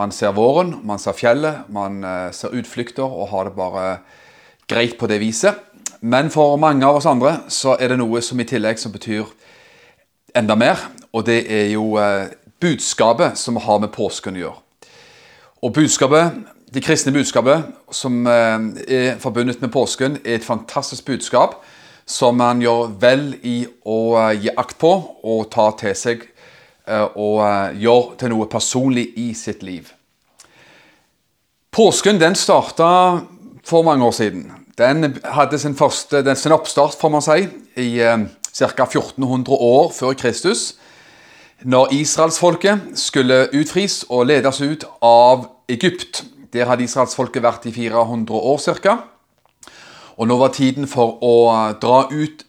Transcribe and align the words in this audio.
Man 0.00 0.16
ser 0.16 0.32
våren, 0.32 0.78
man 0.88 1.00
ser 1.00 1.12
fjellet, 1.12 1.68
man 1.68 2.00
eh, 2.00 2.30
ser 2.32 2.56
utflukter 2.56 3.04
og 3.04 3.28
har 3.34 3.50
det 3.50 3.56
bare 3.60 3.86
greit 4.72 4.96
på 4.96 5.12
det 5.12 5.20
viset. 5.20 5.60
Men 6.02 6.30
for 6.34 6.56
mange 6.58 6.82
av 6.86 6.96
oss 6.98 7.06
andre 7.06 7.36
så 7.52 7.76
er 7.78 7.92
det 7.92 8.00
noe 8.00 8.18
som 8.26 8.40
i 8.42 8.46
tillegg 8.48 8.80
som 8.82 8.90
betyr 8.90 9.28
enda 10.34 10.56
mer. 10.58 10.80
Og 11.14 11.22
det 11.28 11.44
er 11.46 11.68
jo 11.70 11.94
eh, 12.02 12.32
budskapet 12.62 13.38
som 13.38 13.60
har 13.62 13.78
med 13.78 13.92
påsken 13.94 14.34
å 14.34 14.42
gjøre. 14.42 14.58
Og 15.62 15.74
budskapet, 15.76 16.40
det 16.74 16.82
kristne 16.82 17.14
budskapet 17.14 17.68
som 17.94 18.26
eh, 18.26 18.64
er 18.82 19.20
forbundet 19.22 19.62
med 19.62 19.70
påsken, 19.70 20.18
er 20.24 20.40
et 20.40 20.46
fantastisk 20.46 21.06
budskap 21.06 21.60
som 22.02 22.34
man 22.34 22.58
gjør 22.64 22.96
vel 22.98 23.28
i 23.46 23.60
å 23.86 24.00
eh, 24.24 24.40
gi 24.42 24.54
akt 24.58 24.80
på 24.82 24.90
og 25.22 25.46
ta 25.54 25.70
til 25.78 25.94
seg 25.96 26.28
og 27.14 27.38
gjøre 27.78 28.16
til 28.18 28.32
noe 28.32 28.48
personlig 28.50 29.04
i 29.22 29.28
sitt 29.38 29.60
liv. 29.62 29.86
Påsken 31.70 32.18
den 32.18 32.34
starta 32.34 32.88
for 33.62 33.86
mange 33.86 34.02
år 34.02 34.16
siden. 34.18 34.48
Den 34.78 35.18
hadde 35.24 35.58
sin, 35.58 35.76
første, 35.76 36.22
den, 36.24 36.36
sin 36.36 36.52
oppstart, 36.52 36.96
får 37.00 37.12
man 37.12 37.24
si, 37.24 37.48
i 37.76 37.90
ca. 38.52 38.84
1400 38.84 39.56
år 39.56 39.92
før 39.92 40.12
Kristus, 40.16 40.74
når 41.62 41.92
israelsfolket 41.94 42.80
skulle 42.98 43.46
utfris 43.54 44.02
og 44.08 44.26
ledes 44.26 44.60
ut 44.60 44.86
av 45.02 45.46
Egypt. 45.68 46.24
Der 46.52 46.68
hadde 46.68 46.84
israelsfolket 46.84 47.44
vært 47.44 47.66
i 47.68 47.72
400 47.72 48.32
år 48.32 48.64
ca. 48.82 48.96
Og 50.16 50.28
nå 50.28 50.36
var 50.40 50.52
tiden 50.56 50.88
for 50.90 51.20
å 51.24 51.36
dra 51.80 52.06
ut 52.10 52.44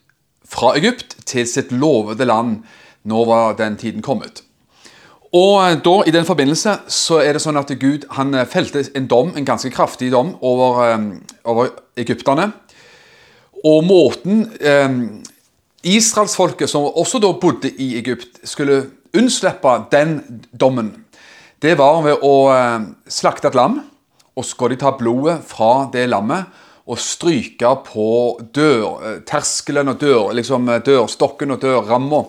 fra 0.48 0.74
Egypt 0.78 1.16
til 1.30 1.48
sitt 1.48 1.72
lovede 1.72 2.26
land. 2.26 2.64
Nå 3.04 3.24
var 3.28 3.56
den 3.60 3.78
tiden 3.78 4.02
kommet. 4.02 4.44
Og 5.34 5.80
da, 5.82 5.94
I 6.06 6.14
den 6.14 6.28
forbindelse 6.28 6.76
så 6.94 7.20
er 7.24 7.34
det 7.34 7.42
sånn 7.42 7.58
at 7.58 7.72
Gud 7.82 8.06
han 8.14 8.36
felte 8.50 8.84
en 8.94 9.08
dom, 9.10 9.32
en 9.34 9.48
ganske 9.48 9.72
kraftig 9.74 10.12
dom 10.14 10.36
over, 10.46 10.84
um, 10.94 11.08
over 11.50 11.72
egypterne. 11.98 12.52
Og 13.64 13.80
måten 13.88 14.44
eh, 14.62 14.98
Israelsfolket, 15.84 16.70
som 16.70 16.86
også 16.86 17.22
da 17.24 17.32
bodde 17.40 17.72
i 17.72 17.96
Egypt, 17.98 18.44
skulle 18.44 18.84
unnslippe 19.16 19.74
den 19.92 20.20
dommen, 20.52 20.92
det 21.64 21.78
var 21.80 22.02
ved 22.04 22.24
å 22.28 22.36
eh, 22.52 22.86
slakte 23.08 23.48
et 23.48 23.58
lam. 23.58 23.80
Og 24.34 24.44
så 24.44 24.56
skal 24.56 24.74
de 24.74 24.80
ta 24.82 24.92
blodet 24.98 25.38
fra 25.48 25.88
det 25.94 26.08
lammet 26.10 26.50
og 26.90 27.00
stryke 27.00 27.70
på 27.88 28.08
dør, 28.56 28.88
eh, 29.00 29.20
terskelen 29.28 29.94
og 29.94 30.02
dør, 30.02 30.34
liksom 30.36 30.68
eh, 30.74 30.82
dørstokken 30.84 31.56
og 31.56 31.62
dørramma 31.64 32.24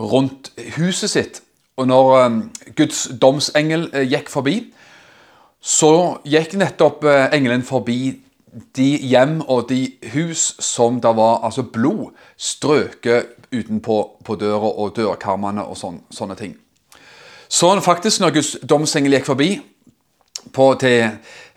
rundt 0.00 0.52
huset 0.78 1.12
sitt. 1.12 1.42
Og 1.76 1.86
når 1.88 2.40
Guds 2.76 3.08
domsengel 3.20 3.86
gikk 4.10 4.28
forbi, 4.28 4.56
så 5.60 6.18
gikk 6.24 6.56
nettopp 6.58 7.04
engelen 7.06 7.62
forbi 7.64 8.16
de 8.76 8.88
hjem 9.06 9.40
og 9.46 9.68
de 9.70 9.84
hus 10.12 10.54
som 10.58 10.98
det 11.00 11.12
var 11.16 11.44
altså 11.46 11.62
blod 11.62 12.10
strøket 12.36 13.36
utenpå 13.52 13.98
på 14.24 14.36
døra 14.40 14.72
og 14.82 14.96
dørkarmene 14.96 15.64
og 15.66 15.78
sån, 15.78 16.00
sånne 16.10 16.36
ting. 16.38 16.56
Så 17.50 17.72
faktisk, 17.82 18.20
når 18.20 18.34
Guds 18.34 18.56
domsengel 18.62 19.16
gikk 19.18 19.26
forbi 19.26 19.50
på, 20.54 20.74
til 20.80 21.08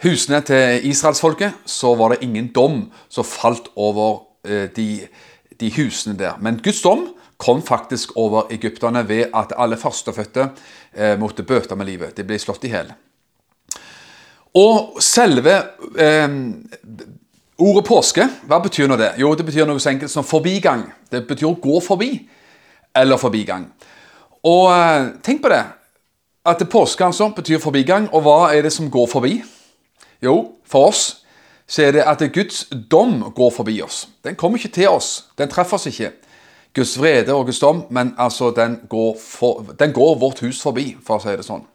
husene 0.03 0.41
til 0.41 0.87
israelsfolket, 0.89 1.59
så 1.65 1.93
var 1.95 2.13
det 2.13 2.23
ingen 2.25 2.49
dom 2.55 2.87
som 3.09 3.25
falt 3.25 3.69
over 3.75 4.23
eh, 4.45 4.69
de, 4.75 5.07
de, 5.59 5.69
husene 5.77 6.17
der. 6.17 6.39
Men 6.41 6.59
Guds 6.63 6.81
dom 6.81 7.11
kom 7.37 7.61
faktisk 7.61 8.15
over 8.19 8.51
egypterne 8.53 9.03
ved 9.07 9.33
at 9.33 9.53
alle 9.57 9.77
førstefødte 9.77 10.49
eh, 10.93 11.15
måtte 11.19 11.43
bøte 11.43 11.75
med 11.75 11.89
livet. 11.89 12.17
De 12.17 12.23
ble 12.23 12.39
slått 12.39 12.65
i 12.67 12.71
hjel. 12.73 12.91
Og 14.59 15.01
selve 15.01 15.55
eh, 15.97 16.27
ordet 17.57 17.85
påske, 17.87 18.27
hva 18.47 18.59
betyr 18.63 18.89
nå 18.89 18.97
det? 18.99 19.13
Jo, 19.21 19.33
det 19.35 19.45
betyr 19.47 19.67
noe 19.69 19.81
så 19.81 19.93
enkelt 19.93 20.13
som 20.13 20.27
forbigang. 20.27 20.85
Det 21.11 21.25
betyr 21.27 21.49
å 21.49 21.57
gå 21.61 21.81
forbi, 21.81 22.11
eller 22.95 23.21
forbigang. 23.21 23.65
Og 24.43 24.69
eh, 24.73 25.09
tenk 25.25 25.41
på 25.43 25.51
det. 25.53 25.63
At 26.45 26.59
påske 26.69 27.05
altså 27.05 27.29
betyr 27.31 27.61
forbigang, 27.63 28.09
og 28.11 28.25
hva 28.25 28.39
er 28.51 28.65
det 28.65 28.73
som 28.75 28.91
går 28.91 29.07
forbi? 29.07 29.37
Jo, 30.23 30.59
for 30.67 30.91
oss 30.91 31.03
så 31.67 31.85
er 31.87 31.95
det 31.95 32.03
at 32.03 32.21
Guds 32.35 32.65
dom 32.91 33.21
går 33.35 33.51
forbi 33.55 33.77
oss. 33.81 34.07
Den 34.23 34.35
kommer 34.35 34.59
ikke 34.59 34.75
til 34.75 34.91
oss. 34.91 35.29
Den 35.39 35.49
treffer 35.49 35.79
oss 35.79 35.87
ikke. 35.87 36.11
Guds 36.73 36.95
vrede 36.99 37.33
og 37.33 37.45
Guds 37.45 37.59
dom, 37.59 37.83
men 37.89 38.15
altså 38.17 38.49
den 38.55 38.79
går, 38.89 39.17
for, 39.21 39.61
den 39.79 39.93
går 39.93 40.15
vårt 40.19 40.41
hus 40.41 40.61
forbi, 40.61 40.95
for 41.05 41.19
å 41.19 41.23
si 41.23 41.35
det 41.37 41.45
sånn. 41.45 41.65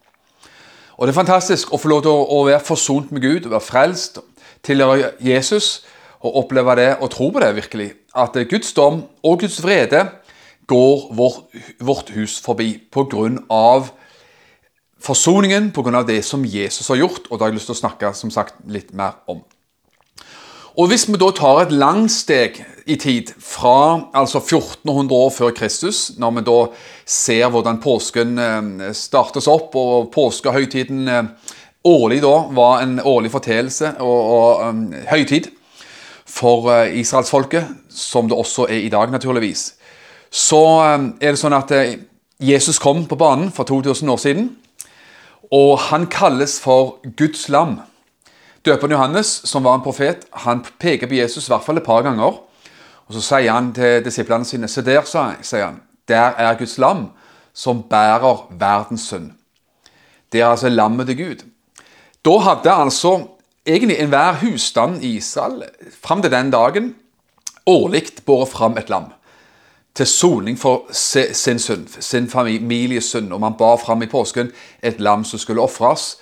Og 0.98 1.06
Det 1.06 1.12
er 1.12 1.20
fantastisk 1.20 1.70
å 1.70 1.78
få 1.78 1.92
lov 1.92 2.02
til 2.02 2.10
å 2.10 2.38
være 2.48 2.64
forsont 2.66 3.12
med 3.14 3.22
Gud, 3.22 3.46
være 3.46 3.62
frelst, 3.62 4.18
tilhøre 4.66 5.12
Jesus 5.22 5.84
og 6.18 6.40
oppleve 6.42 6.74
det 6.74 6.88
og 6.98 7.12
tro 7.14 7.28
på 7.30 7.42
det 7.42 7.52
virkelig. 7.54 7.92
At 8.18 8.34
Guds 8.50 8.72
dom 8.74 9.04
og 9.22 9.38
Guds 9.44 9.60
vrede 9.62 10.08
går 10.66 11.04
vår, 11.14 11.36
vårt 11.80 12.10
hus 12.16 12.40
forbi 12.42 12.74
pga. 12.90 13.86
forsoningen, 14.98 15.70
pga. 15.70 16.02
det 16.02 16.24
som 16.24 16.44
Jesus 16.44 16.88
har 16.88 16.96
gjort. 16.96 17.30
Og 17.30 17.38
det 17.38 17.44
har 17.44 17.48
jeg 17.52 17.54
lyst 17.54 17.70
til 17.70 17.78
å 17.78 17.82
snakke 17.84 18.12
som 18.14 18.30
sagt, 18.30 18.54
litt 18.66 18.92
mer 18.92 19.22
om. 19.28 19.44
Og 20.78 20.86
Hvis 20.86 21.08
vi 21.10 21.18
da 21.18 21.32
tar 21.34 21.64
et 21.64 21.72
langt 21.74 22.12
steg 22.14 22.60
i 22.86 22.94
tid, 22.94 23.32
fra 23.42 24.10
altså 24.14 24.38
1400 24.38 25.14
år 25.14 25.30
før 25.34 25.50
Kristus, 25.50 26.12
når 26.16 26.36
vi 26.36 26.44
da 26.46 26.58
ser 27.02 27.50
hvordan 27.50 27.80
påsken 27.82 28.38
eh, 28.38 28.92
startes 28.94 29.48
opp, 29.50 29.74
og 29.74 30.12
påskehøytiden 30.14 31.08
eh, 31.10 31.32
årlig 31.84 32.20
da 32.22 32.36
var 32.54 32.84
en 32.84 33.00
årlig 33.02 33.32
fortellelse 33.34 33.96
og, 33.98 34.30
og 34.36 34.62
um, 34.68 34.84
høytid 35.10 35.50
for 36.28 36.70
uh, 36.70 36.86
israelsfolket, 37.00 37.66
som 37.90 38.30
det 38.30 38.38
også 38.38 38.68
er 38.68 38.84
i 38.84 38.92
dag, 38.92 39.10
naturligvis, 39.10 39.72
så 40.30 40.62
um, 40.94 41.12
er 41.18 41.34
det 41.34 41.40
sånn 41.40 41.56
at 41.56 41.72
Jesus 42.38 42.78
kom 42.78 43.06
på 43.08 43.18
banen 43.18 43.50
for 43.50 43.66
2000 43.66 44.14
år 44.14 44.22
siden, 44.22 44.50
og 45.50 45.78
han 45.88 46.06
kalles 46.06 46.60
for 46.60 47.00
Guds 47.16 47.48
lam. 47.48 47.80
Døperen 48.68 48.92
Johannes, 48.92 49.30
som 49.48 49.64
var 49.64 49.78
en 49.78 49.84
profet, 49.84 50.26
han 50.44 50.60
peker 50.80 51.08
på 51.08 51.16
Jesus 51.16 51.46
i 51.48 51.52
hvert 51.52 51.64
fall 51.64 51.80
et 51.80 51.86
par 51.86 52.04
ganger. 52.04 52.42
Og 53.08 53.14
Så 53.16 53.22
sier 53.24 53.52
han 53.52 53.72
til 53.72 54.04
disiplene 54.04 54.44
sine 54.44 54.68
Se 54.68 54.84
der, 54.84 55.06
sier 55.08 55.64
han. 55.64 55.80
Der 56.08 56.36
er 56.36 56.58
Guds 56.58 56.78
lam, 56.78 57.08
som 57.54 57.82
bærer 57.82 58.46
verdens 58.60 59.08
synd. 59.08 59.32
Det 60.32 60.40
er 60.40 60.50
altså 60.50 60.68
lammet 60.68 61.06
til 61.06 61.16
Gud. 61.16 61.44
Da 62.24 62.38
hadde 62.44 62.72
altså 62.72 63.26
egentlig 63.66 63.98
enhver 63.98 64.36
husstand 64.42 65.02
i 65.04 65.16
Israel 65.16 65.64
fram 66.02 66.22
til 66.22 66.30
den 66.30 66.50
dagen 66.50 66.94
årlig 67.66 68.02
båret 68.26 68.48
fram 68.48 68.76
et 68.78 68.90
lam. 68.90 69.12
Til 69.94 70.06
soning 70.06 70.58
for 70.58 70.86
sin 71.32 71.58
synd, 71.58 71.88
sin 72.00 72.28
families 72.30 73.04
synd. 73.04 73.32
Og 73.32 73.40
man 73.40 73.56
bar 73.58 73.76
fram 73.76 74.02
i 74.02 74.06
påsken 74.06 74.52
et 74.82 75.00
lam 75.00 75.24
som 75.24 75.38
skulle 75.38 75.62
ofres 75.62 76.18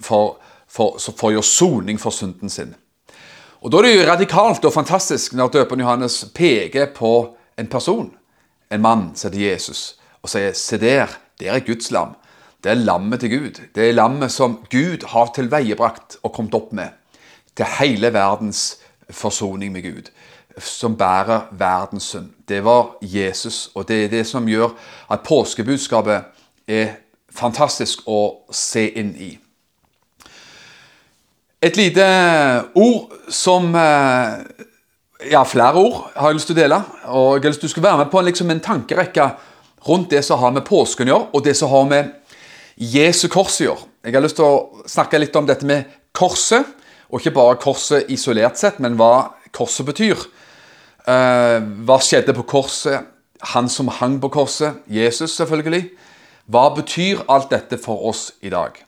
for 0.00 0.38
for, 0.78 0.98
for 0.98 1.30
å 1.30 1.38
gjøre 1.38 1.50
soning 1.50 1.98
for 2.00 2.14
synden 2.14 2.52
sin. 2.52 2.76
Og 3.58 3.72
Da 3.72 3.80
er 3.80 3.88
det 3.88 3.94
jo 3.96 4.06
radikalt 4.06 4.64
og 4.68 4.74
fantastisk 4.74 5.34
når 5.34 5.50
døperen 5.56 5.82
Johannes 5.82 6.20
peker 6.34 6.92
på 6.94 7.12
en 7.58 7.66
person, 7.66 8.12
en 8.70 8.84
mann 8.84 9.08
som 9.18 9.32
heter 9.32 9.50
Jesus, 9.50 9.98
og 10.22 10.30
sier 10.30 10.54
se 10.54 10.78
der, 10.78 11.10
det 11.40 11.50
er 11.50 11.64
Guds 11.66 11.90
lam. 11.90 12.14
Det 12.62 12.70
er 12.70 12.82
lammet 12.82 13.20
til 13.20 13.30
Gud. 13.30 13.60
Det 13.74 13.88
er 13.88 13.96
lammet 13.96 14.32
som 14.34 14.58
Gud 14.70 15.06
har 15.10 15.32
tilveiebrakt 15.34 16.18
og 16.22 16.32
kommet 16.34 16.54
opp 16.58 16.72
med 16.74 16.94
til 17.58 17.66
hele 17.78 18.12
verdens 18.14 18.78
forsoning 19.10 19.72
med 19.72 19.82
Gud. 19.82 20.10
som 20.58 20.96
bærer 20.96 21.40
verdens 21.52 22.02
synd. 22.02 22.30
Det 22.48 22.64
var 22.64 22.96
Jesus, 23.02 23.70
og 23.74 23.88
det 23.88 24.04
er 24.04 24.08
det 24.08 24.26
som 24.26 24.48
gjør 24.48 24.74
at 25.10 25.20
påskebudskapet 25.20 26.22
er 26.66 26.88
fantastisk 27.30 28.02
å 28.06 28.44
se 28.50 28.88
inn 28.90 29.14
i. 29.16 29.38
Et 31.58 31.74
lite 31.74 32.04
ord 32.78 33.14
som 33.34 33.74
eh, 33.74 34.38
Ja, 35.32 35.42
flere 35.42 35.74
ord 35.74 36.04
har 36.14 36.30
jeg 36.30 36.38
lyst 36.38 36.46
til 36.52 36.54
å 36.54 36.60
dele. 36.60 36.76
og 37.10 37.32
jeg 37.34 37.42
har 37.42 37.50
lyst 37.50 37.64
til 37.64 37.80
å 37.80 37.88
være 37.88 37.98
med 38.04 38.10
på 38.12 38.20
liksom 38.22 38.50
en 38.54 38.60
tankerekke 38.62 39.24
rundt 39.88 40.10
det 40.10 40.22
som 40.22 40.38
har 40.38 40.52
med 40.54 40.62
påsken 40.62 41.08
å 41.08 41.10
gjøre, 41.10 41.26
og 41.34 41.44
det 41.44 41.56
som 41.58 41.72
har 41.72 41.88
med 41.90 42.12
Jesu 42.78 43.26
kors 43.28 43.58
å 43.58 43.64
gjøre. 43.64 43.88
Jeg 44.04 44.14
har 44.14 44.22
lyst 44.22 44.38
til 44.38 44.46
å 44.46 44.86
snakke 44.86 45.18
litt 45.18 45.34
om 45.34 45.46
dette 45.46 45.66
med 45.66 45.90
korset, 46.14 46.62
og 47.10 47.18
ikke 47.18 47.34
bare 47.34 47.58
korset 47.58 48.06
isolert 48.14 48.58
sett, 48.60 48.78
men 48.78 48.94
hva 48.94 49.34
korset 49.50 49.86
betyr. 49.88 50.22
Uh, 51.08 51.58
hva 51.82 51.98
skjedde 51.98 52.36
på 52.36 52.46
korset? 52.46 53.10
Han 53.54 53.68
som 53.68 53.90
hang 53.98 54.20
på 54.22 54.30
korset, 54.30 54.78
Jesus 54.86 55.34
selvfølgelig. 55.34 55.88
Hva 56.46 56.68
betyr 56.78 57.26
alt 57.26 57.50
dette 57.50 57.78
for 57.82 58.06
oss 58.06 58.28
i 58.42 58.54
dag? 58.54 58.78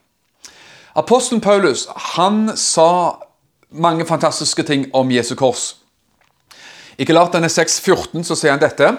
Apostelen 0.95 1.41
Paulus 1.41 1.87
han 2.15 2.57
sa 2.57 3.19
mange 3.71 4.07
fantastiske 4.07 4.63
ting 4.63 4.89
om 4.95 5.11
Jesu 5.11 5.35
kors. 5.35 5.77
I 6.99 7.05
Galatane 7.05 7.47
6,14 7.47 8.25
så 8.27 8.37
sier 8.37 8.57
han 8.57 8.63
dette. 8.63 8.91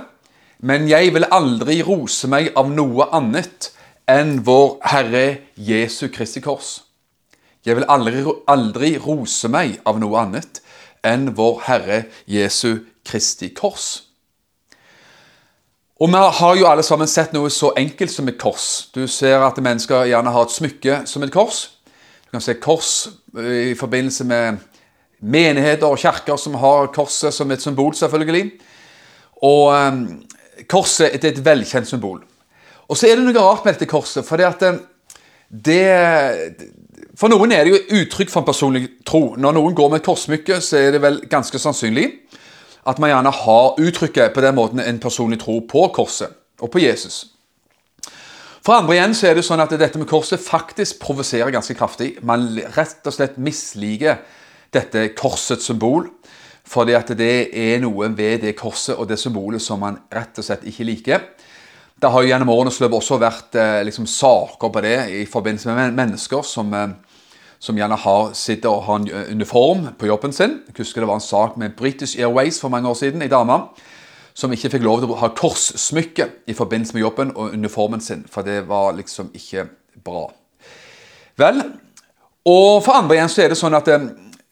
Men 0.61 0.85
jeg 0.89 1.09
vil 1.15 1.25
aldri 1.33 1.79
rose 1.81 2.29
meg 2.29 2.51
av 2.57 2.69
noe 2.69 3.07
annet 3.17 3.71
enn 4.09 4.39
vår 4.45 4.77
Herre 4.91 5.25
Jesu 5.57 6.07
Kristi 6.13 6.41
kors. 6.45 6.83
Jeg 7.65 7.77
vil 7.77 7.85
aldri, 7.89 8.21
aldri 8.49 8.93
rose 9.01 9.49
meg 9.49 9.79
av 9.85 9.99
noe 10.01 10.21
annet 10.21 10.61
enn 11.05 11.31
vår 11.37 11.63
Herre 11.65 11.99
Jesu 12.29 12.85
Kristi 13.05 13.49
kors. 13.57 14.03
Og 16.01 16.09
Vi 16.09 16.17
har 16.17 16.55
jo 16.57 16.65
alle 16.65 16.83
sammen 16.85 17.09
sett 17.09 17.33
noe 17.33 17.49
så 17.53 17.73
enkelt 17.77 18.11
som 18.11 18.27
et 18.29 18.39
kors. 18.41 18.89
Du 18.93 19.07
ser 19.07 19.41
at 19.45 19.57
mennesker 19.61 20.07
gjerne 20.09 20.33
har 20.33 20.45
et 20.45 20.55
smykke 20.55 21.01
som 21.05 21.23
et 21.23 21.33
kors. 21.33 21.67
Du 22.31 22.37
kan 22.37 22.43
se 22.45 22.53
kors 22.63 23.09
eh, 23.35 23.71
i 23.73 23.75
forbindelse 23.75 24.23
med 24.23 24.61
menigheter 25.19 25.83
og 25.91 25.99
kirker 25.99 26.37
som 26.39 26.55
har 26.55 26.87
korset 26.95 27.35
som 27.35 27.51
et 27.51 27.61
symbol, 27.61 27.91
selvfølgelig. 27.95 28.45
Og 29.43 29.73
um, 29.75 30.05
korset 30.71 31.09
er 31.11 31.27
et 31.27 31.41
velkjent 31.45 31.89
symbol. 31.89 32.21
Og 32.87 32.97
så 32.97 33.09
er 33.09 33.19
det 33.19 33.25
noe 33.25 33.35
rart 33.35 33.65
med 33.65 33.75
dette 33.75 33.89
korset. 33.91 34.23
For 34.23 34.39
det, 34.39 34.71
det, 35.51 35.83
for 37.19 37.27
noen 37.31 37.51
er 37.51 37.67
det 37.67 37.73
jo 37.73 37.99
uttrykk 37.99 38.31
for 38.31 38.41
en 38.45 38.47
personlig 38.47 38.85
tro. 39.07 39.35
Når 39.35 39.57
noen 39.59 39.75
går 39.75 39.91
med 39.91 39.99
et 39.99 40.07
korssmykke, 40.07 40.61
så 40.63 40.79
er 40.79 40.95
det 40.95 41.03
vel 41.03 41.19
ganske 41.27 41.59
sannsynlig 41.59 42.07
at 42.87 42.97
man 42.97 43.11
gjerne 43.11 43.35
har 43.43 43.75
uttrykket 43.77 44.31
på 44.33 44.41
den 44.47 44.55
måten 44.55 44.79
en 44.79 45.03
personlig 45.03 45.43
tro 45.43 45.59
på 45.67 45.83
korset 45.93 46.31
og 46.63 46.71
på 46.71 46.79
Jesus. 46.79 47.30
For 48.61 48.77
andre 48.77 48.93
igjen 48.93 49.15
så 49.17 49.31
er 49.31 49.37
det 49.37 49.45
sånn 49.47 49.61
at 49.63 49.73
dette 49.73 49.97
med 49.97 50.09
korset 50.09 50.41
faktisk 50.41 50.99
provoserer 51.01 51.49
ganske 51.53 51.73
kraftig. 51.77 52.13
Man 52.21 52.45
rett 52.75 53.07
og 53.09 53.15
slett 53.15 53.39
misliker 53.41 54.19
dette 54.73 55.07
korsets 55.17 55.65
symbol. 55.65 56.11
Fordi 56.71 56.93
at 56.95 57.09
det 57.17 57.49
er 57.57 57.81
noe 57.81 58.11
ved 58.15 58.45
det 58.45 58.53
korset 58.59 58.95
og 58.95 59.09
det 59.09 59.17
symbolet 59.19 59.63
som 59.63 59.81
man 59.81 59.97
rett 60.13 60.37
og 60.37 60.45
slett 60.45 60.67
ikke 60.69 60.85
liker. 60.87 61.23
Det 62.01 62.09
har 62.09 62.23
jo 62.23 62.29
gjennom 62.29 62.51
årenes 62.53 62.77
løp 62.81 62.95
også 62.97 63.17
vært 63.21 63.57
eh, 63.57 63.81
liksom, 63.85 64.07
saker 64.09 64.71
på 64.73 64.81
det 64.85 64.97
i 65.21 65.25
forbindelse 65.29 65.73
med 65.77 65.97
mennesker 65.97 66.45
som, 66.45 66.71
eh, 66.73 66.93
som 67.61 67.77
gjerne 67.77 67.97
har, 68.05 68.31
sitter 68.37 68.71
og 68.71 68.85
har 68.87 69.01
en 69.01 69.09
eh, 69.09 69.33
uniform 69.35 69.89
på 69.97 70.09
jobben 70.09 70.33
sin. 70.33 70.59
Jeg 70.69 70.79
husker 70.83 71.01
det 71.01 71.09
var 71.09 71.19
en 71.19 71.25
sak 71.25 71.57
med 71.61 71.75
British 71.77 72.17
Airways 72.17 72.61
for 72.61 72.73
mange 72.73 72.89
år 72.89 72.97
siden. 73.01 73.25
Ei 73.25 73.29
dame 73.29 73.57
som 74.33 74.51
ikke 74.53 74.69
fikk 74.75 74.83
lov 74.85 75.01
til 75.01 75.11
å 75.11 75.19
ha 75.21 75.31
korssmykke 75.35 76.27
i 76.47 76.55
forbindelse 76.57 76.95
med 76.95 77.03
jobben 77.05 77.33
og 77.35 77.55
uniformen 77.55 78.01
sin. 78.01 78.25
For 78.31 78.47
det 78.47 78.63
var 78.69 78.95
liksom 78.97 79.31
ikke 79.35 79.67
bra. 80.03 80.27
Vel, 81.37 81.63
og 82.45 82.83
for 82.83 82.97
andre 82.97 83.15
igjen 83.15 83.29
så 83.29 83.43
er 83.43 83.51
det 83.51 83.59
sånn 83.59 83.77
at 83.77 83.89
eh, 83.91 84.07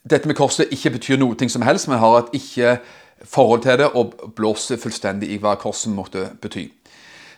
dette 0.10 0.30
med 0.30 0.38
korset 0.38 0.72
ikke 0.74 0.96
betyr 0.98 1.20
noe 1.22 1.50
som 1.50 1.66
helst. 1.66 1.88
men 1.88 2.00
har 2.00 2.20
et 2.20 2.34
ikke 2.34 2.80
forhold 3.24 3.62
til 3.62 3.78
det 3.78 3.90
og 3.94 4.14
blåser 4.36 4.78
fullstendig 4.78 5.32
i 5.32 5.38
hva 5.38 5.56
korset 5.56 5.92
måtte 5.92 6.30
bety. 6.42 6.70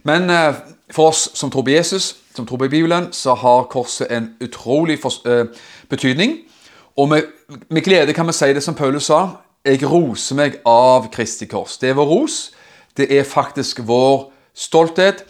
Men 0.04 0.30
eh, 0.30 0.56
for 0.92 1.10
oss 1.10 1.30
som 1.34 1.52
tror 1.52 1.64
på 1.64 1.72
Jesus, 1.72 2.16
som 2.36 2.46
tror 2.46 2.58
på 2.58 2.68
Bibelen, 2.68 3.14
så 3.14 3.34
har 3.34 3.70
korset 3.70 4.12
en 4.12 4.36
utrolig 4.42 5.00
eh, 5.26 5.46
betydning. 5.90 6.38
Og 6.98 7.10
med, 7.10 7.24
med, 7.70 7.82
glede 7.82 8.14
kan 8.14 8.28
vi 8.28 8.34
si 8.34 8.54
det 8.54 8.64
som 8.64 8.76
Paulus 8.76 9.04
sa. 9.04 9.28
Jeg 9.62 9.84
roser 9.86 10.38
meg 10.40 10.56
av 10.66 11.12
Kristi 11.14 11.46
kors. 11.46 11.76
Det 11.78 11.92
er 11.92 11.98
vår 12.00 12.08
ros. 12.10 12.38
Det 12.98 13.06
er 13.14 13.28
faktisk 13.28 13.84
vår 13.86 14.32
stolthet. 14.58 15.22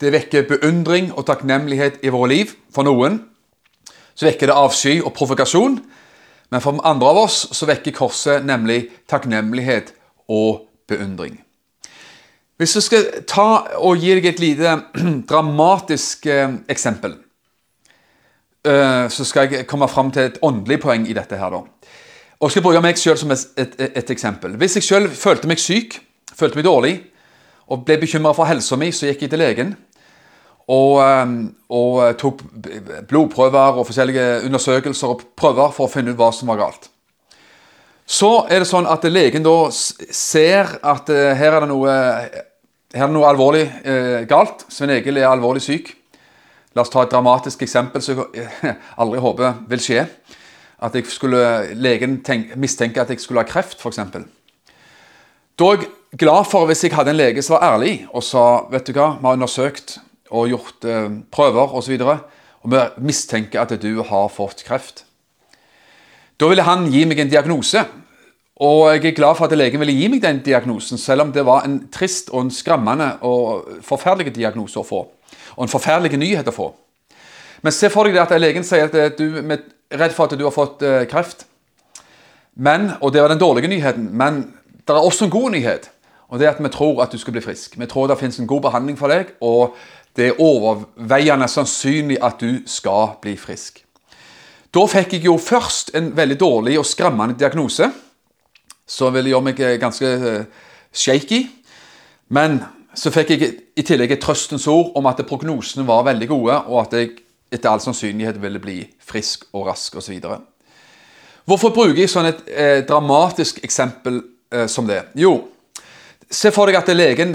Det 0.00 0.12
vekker 0.14 0.46
beundring 0.48 1.10
og 1.12 1.26
takknemlighet 1.28 1.98
i 2.00 2.12
våre 2.14 2.30
liv. 2.32 2.54
For 2.72 2.86
noen 2.88 3.20
så 4.14 4.24
vekker 4.30 4.48
det 4.48 4.56
avsky 4.56 4.94
og 5.02 5.12
provokasjon. 5.18 5.76
Men 6.48 6.64
for 6.64 6.80
andre 6.86 7.10
av 7.12 7.20
oss 7.26 7.42
så 7.52 7.68
vekker 7.68 7.92
korset 7.96 8.46
nemlig 8.48 8.86
takknemlighet 9.10 9.92
og 10.32 10.64
beundring. 10.88 11.36
Hvis 12.56 12.76
jeg 12.78 12.86
skal 12.86 13.06
ta 13.28 13.48
og 13.82 14.00
gi 14.00 14.14
deg 14.16 14.30
et 14.30 14.40
lite 14.40 14.78
dramatisk 15.30 16.24
eh, 16.30 16.56
eksempel, 16.70 17.18
eh, 18.64 19.04
så 19.12 19.28
skal 19.28 19.50
jeg 19.50 19.68
komme 19.68 19.90
fram 19.92 20.14
til 20.14 20.30
et 20.30 20.40
åndelig 20.40 20.80
poeng 20.86 21.04
i 21.04 21.16
dette. 21.18 21.36
her 21.36 21.52
da. 21.52 21.64
Og 22.40 22.50
skal 22.50 22.64
bruke 22.64 22.82
meg 22.82 22.98
selv 22.98 23.20
som 23.20 23.30
et, 23.30 23.44
et, 23.56 23.74
et 23.94 24.10
eksempel. 24.10 24.56
Hvis 24.60 24.76
jeg 24.78 24.86
selv 24.86 25.14
følte 25.18 25.48
meg 25.48 25.62
syk, 25.62 26.00
følte 26.34 26.58
meg 26.58 26.66
dårlig 26.66 26.94
og 27.70 27.84
ble 27.86 27.98
bekymra 28.02 28.34
for 28.36 28.48
helsa 28.48 28.76
mi, 28.76 28.90
så 28.92 29.08
gikk 29.08 29.24
jeg 29.24 29.32
til 29.32 29.40
legen 29.40 29.76
og, 30.68 30.98
eh, 31.04 31.36
og 31.76 32.18
tok 32.20 32.42
blodprøver 33.08 33.78
og 33.78 33.86
forskjellige 33.88 34.44
undersøkelser 34.48 35.14
og 35.14 35.24
prøver 35.36 35.72
for 35.76 35.86
å 35.86 35.92
finne 35.92 36.12
ut 36.12 36.20
hva 36.20 36.32
som 36.34 36.50
var 36.52 36.60
galt. 36.60 36.90
Så 38.04 38.44
er 38.52 38.60
det 38.60 38.68
sånn 38.68 38.88
at 38.90 39.04
legen 39.08 39.44
da 39.44 39.70
ser 39.72 40.74
at 40.84 41.08
uh, 41.08 41.30
her 41.32 41.56
er 41.56 41.64
det 41.64 41.70
noe, 41.70 41.92
er 42.92 43.00
det 43.00 43.12
noe 43.14 43.30
alvorlig 43.30 43.62
eh, 43.64 44.26
galt. 44.28 44.66
Svein 44.68 44.92
Egil 44.92 45.22
er 45.22 45.30
alvorlig 45.30 45.62
syk. 45.64 45.88
La 46.76 46.84
oss 46.84 46.92
ta 46.92 47.04
et 47.04 47.14
dramatisk 47.14 47.62
eksempel 47.64 48.04
som 48.04 48.20
jeg 48.36 48.74
aldri 49.00 49.22
håper 49.24 49.62
vil 49.70 49.80
skje. 49.80 50.04
At 50.84 50.96
skulle, 51.08 51.40
legen 51.80 52.18
tenk, 52.26 52.56
mistenke 52.60 53.00
at 53.00 53.10
jeg 53.12 53.22
skulle 53.22 53.40
ha 53.40 53.48
kreft, 53.48 53.80
f.eks. 53.80 54.02
Da 55.54 55.68
er 55.70 55.80
jeg 55.80 56.18
glad 56.20 56.44
for 56.50 56.66
hvis 56.68 56.84
jeg 56.84 56.92
hadde 56.96 57.14
en 57.14 57.20
lege 57.20 57.42
som 57.42 57.56
var 57.56 57.76
ærlig 57.76 57.94
og 58.10 58.24
sa 58.26 58.44
vet 58.72 58.88
du 58.88 58.92
hva, 58.96 59.14
vi 59.16 59.28
har 59.28 59.38
undersøkt 59.38 59.98
og 60.34 60.50
gjort 60.50 60.86
eh, 60.88 61.10
prøver 61.32 61.76
osv. 61.78 61.96
Og, 62.02 62.16
og 62.64 62.72
vi 62.72 62.84
mistenker 63.06 63.62
at 63.62 63.74
du 63.80 64.02
har 64.02 64.32
fått 64.34 64.64
kreft. 64.66 65.04
Da 66.40 66.50
ville 66.50 66.66
han 66.66 66.88
gi 66.90 67.04
meg 67.06 67.22
en 67.22 67.30
diagnose. 67.30 67.84
Og 68.64 68.94
jeg 68.94 69.10
er 69.10 69.16
glad 69.16 69.34
for 69.38 69.48
at 69.48 69.56
legen 69.58 69.82
ville 69.82 69.94
gi 69.96 70.08
meg 70.10 70.22
den 70.22 70.40
diagnosen, 70.46 70.98
selv 70.98 71.24
om 71.24 71.32
det 71.34 71.42
var 71.46 71.64
en 71.66 71.80
trist 71.92 72.30
og 72.30 72.44
en 72.44 72.54
skremmende 72.54 73.16
og 73.26 73.80
forferdelig 73.82 74.34
diagnose 74.36 74.78
å 74.78 74.86
få. 74.86 75.00
Og 75.56 75.64
en 75.64 75.72
forferdelig 75.72 76.18
nyhet 76.18 76.50
å 76.50 76.54
få. 76.54 76.68
Men 77.64 77.72
se 77.72 77.88
for 77.88 78.04
deg 78.04 78.20
at 78.20 78.34
legen 78.36 78.66
sier 78.66 78.92
at 78.92 79.16
du 79.16 79.40
er 79.40 79.62
redd 79.96 80.12
for 80.12 80.28
at 80.28 80.36
du 80.36 80.44
har 80.44 80.52
fått 80.52 80.84
eh, 80.84 81.06
kreft. 81.08 81.46
Men, 82.54 82.92
og 83.00 83.14
det 83.14 83.22
var 83.22 83.32
den 83.32 83.40
dårlige 83.40 83.70
nyheten, 83.72 84.10
men 84.12 84.44
det 84.84 84.92
er 84.92 85.00
også 85.00 85.26
en 85.26 85.32
god 85.32 85.54
nyhet. 85.56 85.88
Og 86.28 86.38
det 86.38 86.46
er 86.46 86.52
at 86.54 86.62
vi 86.62 86.70
tror 86.72 87.02
at 87.02 87.12
du 87.12 87.18
skal 87.18 87.34
bli 87.34 87.42
frisk. 87.44 87.78
Vi 87.80 87.88
tror 87.88 88.10
det 88.10 88.18
finnes 88.20 88.38
en 88.38 88.50
god 88.50 88.66
behandling 88.68 88.98
for 89.00 89.12
deg, 89.12 89.32
og 89.40 89.74
det 90.16 90.28
er 90.28 90.42
overveiende 90.42 91.48
sannsynlig 91.50 92.20
at 92.22 92.38
du 92.40 92.62
skal 92.70 93.16
bli 93.22 93.34
frisk. 93.40 93.80
Da 94.74 94.84
fikk 94.90 95.16
jeg 95.16 95.24
jo 95.24 95.38
først 95.38 95.94
en 95.94 96.12
veldig 96.16 96.38
dårlig 96.40 96.78
og 96.78 96.86
skremmende 96.86 97.38
diagnose, 97.38 97.88
som 98.86 99.14
ville 99.14 99.32
gjøre 99.32 99.48
meg 99.48 99.60
eh, 99.64 99.76
ganske 99.80 100.06
eh, 100.06 100.64
shaky. 100.92 101.44
Men 102.28 102.60
så 102.94 103.10
fikk 103.14 103.30
jeg 103.34 103.52
i 103.74 103.82
tillegg 103.86 104.14
et 104.14 104.22
trøstens 104.22 104.66
ord 104.70 104.92
om 104.98 105.06
at 105.10 105.22
prognosene 105.26 105.86
var 105.86 106.04
veldig 106.06 106.28
gode, 106.28 106.58
og 106.68 106.82
at 106.84 106.98
jeg 106.98 107.14
etter 107.54 107.70
all 107.70 107.82
sannsynlighet 107.82 108.40
ville 108.42 108.60
bli 108.62 108.80
frisk 109.04 109.46
og 109.54 109.68
rask 109.70 109.96
osv. 110.00 110.18
Hvorfor 111.44 111.74
bruker 111.76 112.00
jeg 112.02 112.12
sånn 112.12 112.30
et 112.30 112.46
eh, 112.48 112.78
dramatisk 112.88 113.60
eksempel 113.66 114.22
eh, 114.50 114.66
som 114.70 114.88
det? 114.88 115.02
Jo, 115.20 115.36
se 116.30 116.50
for 116.54 116.68
deg 116.68 116.78
at 116.80 116.90
legen 116.94 117.34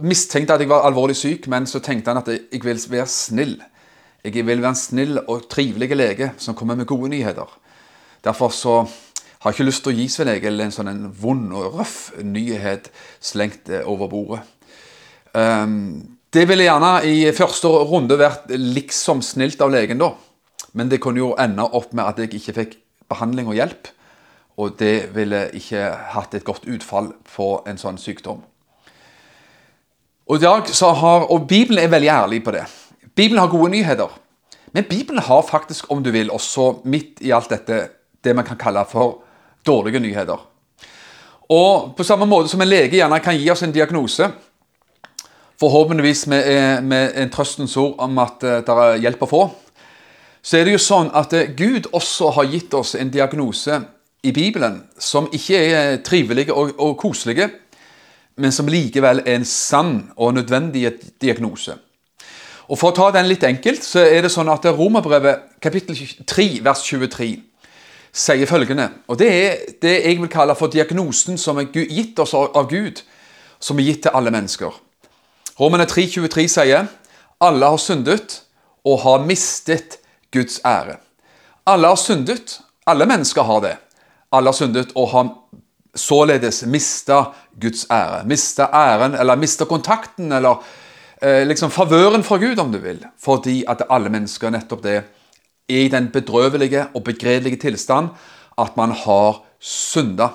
mistenkte 0.00 0.54
at 0.54 0.62
jeg 0.62 0.70
var 0.70 0.86
alvorlig 0.88 1.16
syk, 1.18 1.48
men 1.50 1.66
så 1.66 1.82
tenkte 1.84 2.14
han 2.14 2.22
at 2.22 2.30
jeg 2.32 2.62
vil 2.64 2.80
være 2.90 3.08
snill. 3.10 3.58
Jeg 4.24 4.34
vil 4.46 4.62
være 4.62 4.74
en 4.74 4.78
snill 4.78 5.18
og 5.26 5.48
trivelig 5.50 5.90
lege 5.96 6.32
som 6.38 6.56
kommer 6.58 6.78
med 6.78 6.88
gode 6.88 7.10
nyheter. 7.12 7.50
Derfor 8.24 8.54
så 8.54 8.80
har 9.38 9.50
jeg 9.52 9.58
ikke 9.58 9.68
lyst 9.68 9.84
til 9.86 9.94
å 9.94 9.98
gi 9.98 10.06
Svein 10.10 10.30
Egil 10.32 10.62
en 10.62 10.74
sånn 10.74 10.90
en 10.90 11.04
vond 11.14 11.52
og 11.54 11.78
røff 11.78 11.98
nyhet 12.26 12.90
slengt 13.22 13.70
eh, 13.70 13.86
over 13.86 14.10
bordet. 14.10 14.40
Um, 15.34 16.17
det 16.34 16.44
ville 16.48 16.66
gjerne 16.66 16.92
i 17.08 17.20
første 17.32 17.68
runde 17.88 18.18
vært 18.20 18.50
liksom 18.52 19.22
snilt 19.24 19.60
av 19.64 19.72
legen, 19.72 20.00
da. 20.00 20.12
Men 20.76 20.90
det 20.90 21.00
kunne 21.00 21.22
jo 21.22 21.36
ende 21.40 21.64
opp 21.64 21.94
med 21.96 22.04
at 22.04 22.20
jeg 22.20 22.34
ikke 22.36 22.56
fikk 22.60 22.76
behandling 23.08 23.48
og 23.48 23.56
hjelp. 23.56 23.94
og 24.58 24.74
det 24.78 25.14
ville 25.14 25.44
ikke 25.54 25.84
hatt 26.14 26.32
et 26.34 26.44
godt 26.44 26.64
utfall 26.66 27.12
på 27.36 27.62
en 27.70 27.78
sånn 27.78 27.98
sykdom. 27.98 28.40
Og, 30.26 30.42
har, 30.42 31.26
og 31.30 31.46
Bibelen 31.46 31.78
er 31.84 31.92
veldig 31.92 32.10
ærlig 32.10 32.40
på 32.44 32.50
det. 32.56 32.64
Bibelen 33.14 33.38
har 33.38 33.52
gode 33.52 33.70
nyheter. 33.70 34.10
Men 34.74 34.84
Bibelen 34.90 35.22
har 35.22 35.46
faktisk, 35.46 35.86
om 35.92 36.02
du 36.02 36.10
vil, 36.10 36.30
også 36.30 36.82
midt 36.84 37.22
i 37.22 37.30
alt 37.30 37.54
dette, 37.54 37.78
det 38.24 38.34
man 38.34 38.44
kan 38.44 38.58
kalle 38.58 38.82
for 38.90 39.22
dårlige 39.66 40.02
nyheter. 40.02 40.42
Og 41.48 41.94
på 41.96 42.04
samme 42.04 42.26
måte 42.28 42.50
som 42.50 42.60
en 42.60 42.68
lege 42.68 42.98
gjerne 42.98 43.22
kan 43.24 43.38
gi 43.38 43.46
oss 43.54 43.62
en 43.62 43.72
diagnose, 43.72 44.26
forhåpentligvis 45.60 46.26
med, 46.26 46.48
eh, 46.48 46.82
med 46.82 47.12
en 47.14 47.30
trøstens 47.30 47.76
ord 47.76 47.94
om 47.98 48.18
at 48.18 48.42
eh, 48.42 48.60
det 48.62 48.74
er 48.74 49.00
hjelp 49.02 49.22
å 49.22 49.30
få, 49.30 49.42
så 50.42 50.58
er 50.58 50.64
det 50.64 50.76
jo 50.76 50.82
sånn 50.82 51.10
at 51.18 51.34
eh, 51.34 51.50
Gud 51.56 51.90
også 51.92 52.30
har 52.36 52.50
gitt 52.52 52.74
oss 52.78 52.94
en 52.94 53.10
diagnose 53.10 53.80
i 54.22 54.32
Bibelen 54.32 54.84
som 54.98 55.28
ikke 55.34 55.58
er 55.58 55.98
trivelige 56.06 56.54
og, 56.54 56.76
og 56.78 56.96
koselige, 57.00 57.50
men 58.38 58.54
som 58.54 58.70
likevel 58.70 59.24
er 59.24 59.34
en 59.34 59.44
sann 59.48 59.92
og 60.16 60.36
nødvendig 60.38 60.92
diagnose. 61.20 61.74
Og 62.68 62.78
For 62.78 62.92
å 62.92 62.94
ta 62.94 63.10
den 63.16 63.30
litt 63.30 63.42
enkelt, 63.48 63.82
så 63.82 64.04
er 64.04 64.22
det 64.22 64.30
sånn 64.30 64.50
at 64.52 64.66
Romerbrevet 64.76 65.58
kapittel 65.64 65.96
3, 66.28 66.50
vers 66.62 66.84
23 66.84 67.30
sier 68.18 68.48
følgende 68.48 68.88
Og 69.08 69.18
det 69.20 69.28
er 69.28 69.56
det 69.82 69.94
jeg 70.04 70.18
vil 70.20 70.30
kalle 70.32 70.54
for 70.58 70.70
diagnosen 70.70 71.38
som 71.40 71.58
er 71.58 71.72
gitt 71.72 72.18
oss 72.20 72.34
av 72.36 72.68
Gud, 72.70 73.02
som 73.58 73.78
er 73.78 73.90
gitt 73.90 74.04
til 74.06 74.14
alle 74.14 74.30
mennesker. 74.30 74.76
Romerne 75.58 75.86
3, 75.90 76.06
23 76.06 76.46
sier 76.48 76.86
alle 77.42 77.66
har 77.66 77.80
syndet 77.82 78.42
og 78.86 79.00
har 79.02 79.24
mistet 79.26 79.98
Guds 80.34 80.60
ære. 80.66 80.98
Alle 81.66 81.90
har 81.90 81.98
syndet. 81.98 82.60
Alle 82.86 83.06
mennesker 83.06 83.42
har 83.42 83.60
det. 83.64 83.74
Alle 84.32 84.48
har 84.52 84.56
syndet 84.56 84.92
og 84.96 85.10
har 85.12 85.30
således 85.98 86.62
mista 86.66 87.22
Guds 87.60 87.86
ære. 87.90 88.24
Mista 88.24 88.68
æren, 88.72 89.14
eller 89.14 89.36
mista 89.36 89.64
kontakten, 89.64 90.32
eller 90.32 90.62
eh, 91.22 91.46
liksom 91.46 91.70
favøren 91.70 92.24
fra 92.24 92.36
Gud, 92.36 92.58
om 92.58 92.72
du 92.72 92.78
vil. 92.78 93.04
Fordi 93.18 93.64
at 93.68 93.82
alle 93.90 94.10
mennesker 94.10 94.50
nettopp 94.50 94.82
det 94.82 94.96
er 94.96 95.06
i 95.68 95.88
den 95.88 96.08
bedrøvelige 96.12 96.86
og 96.94 97.04
begredelige 97.04 97.60
tilstand 97.60 98.08
at 98.58 98.76
man 98.76 98.92
har 98.92 99.42
synda. 99.60 100.28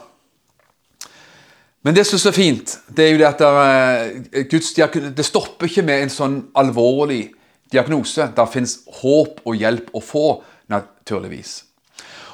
Men 1.83 1.95
det 1.97 2.05
som 2.07 2.15
er 2.15 2.23
så 2.23 2.31
fint, 2.31 2.77
det 2.87 3.05
er 3.05 3.11
jo 3.11 3.19
det 3.19 3.27
at 3.27 3.41
det, 3.43 4.45
Guds, 4.51 4.71
det 4.73 5.25
stopper 5.27 5.67
ikke 5.67 5.83
med 5.83 6.05
en 6.05 6.13
sånn 6.13 6.37
alvorlig 6.55 7.25
diagnose. 7.73 8.29
Der 8.35 8.47
fins 8.51 8.77
håp 9.01 9.41
og 9.43 9.57
hjelp 9.59 9.91
å 9.91 10.01
få, 10.03 10.27
naturligvis. 10.71 11.57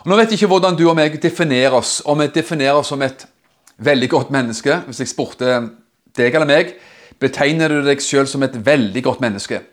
Og 0.03 0.11
nå 0.11 0.19
vet 0.19 0.29
jeg 0.29 0.39
ikke 0.39 0.51
hvordan 0.53 0.77
du 0.77 0.85
og 0.85 0.95
meg 0.99 1.17
definerer 1.21 1.79
oss. 1.79 1.97
Om 2.05 2.21
vi 2.21 2.29
definerer 2.35 2.77
oss 2.77 2.91
som 2.93 3.01
et 3.03 3.25
veldig 3.81 4.09
godt 4.11 4.29
menneske. 4.35 4.81
Hvis 4.85 5.01
jeg 5.01 5.11
spurte 5.11 5.57
deg 6.17 6.35
eller 6.35 6.49
meg, 6.49 6.75
betegner 7.19 7.73
du 7.73 7.81
deg 7.83 8.03
sjøl 8.03 8.29
som 8.29 8.45
et 8.45 8.55
veldig 8.65 9.03
godt 9.03 9.23
menneske, 9.23 9.63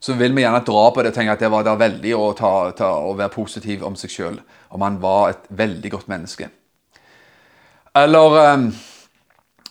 så 0.00 0.14
vil 0.18 0.34
vi 0.36 0.44
gjerne 0.44 0.60
dra 0.66 0.82
på 0.92 1.02
det 1.02 1.10
og 1.10 1.16
tenke 1.16 1.34
at 1.34 1.42
det 1.42 1.50
var 1.50 1.64
der 1.66 1.78
veldig 1.80 2.12
å, 2.14 2.26
ta, 2.36 2.52
ta, 2.76 2.90
å 3.00 3.14
være 3.16 3.32
positiv 3.32 3.82
om 3.86 3.96
seg 3.98 4.12
sjøl. 4.12 4.36
Om 4.76 4.84
han 4.84 5.00
var 5.02 5.32
et 5.32 5.48
veldig 5.56 5.94
godt 5.96 6.12
menneske. 6.12 6.50
Eller 7.96 8.36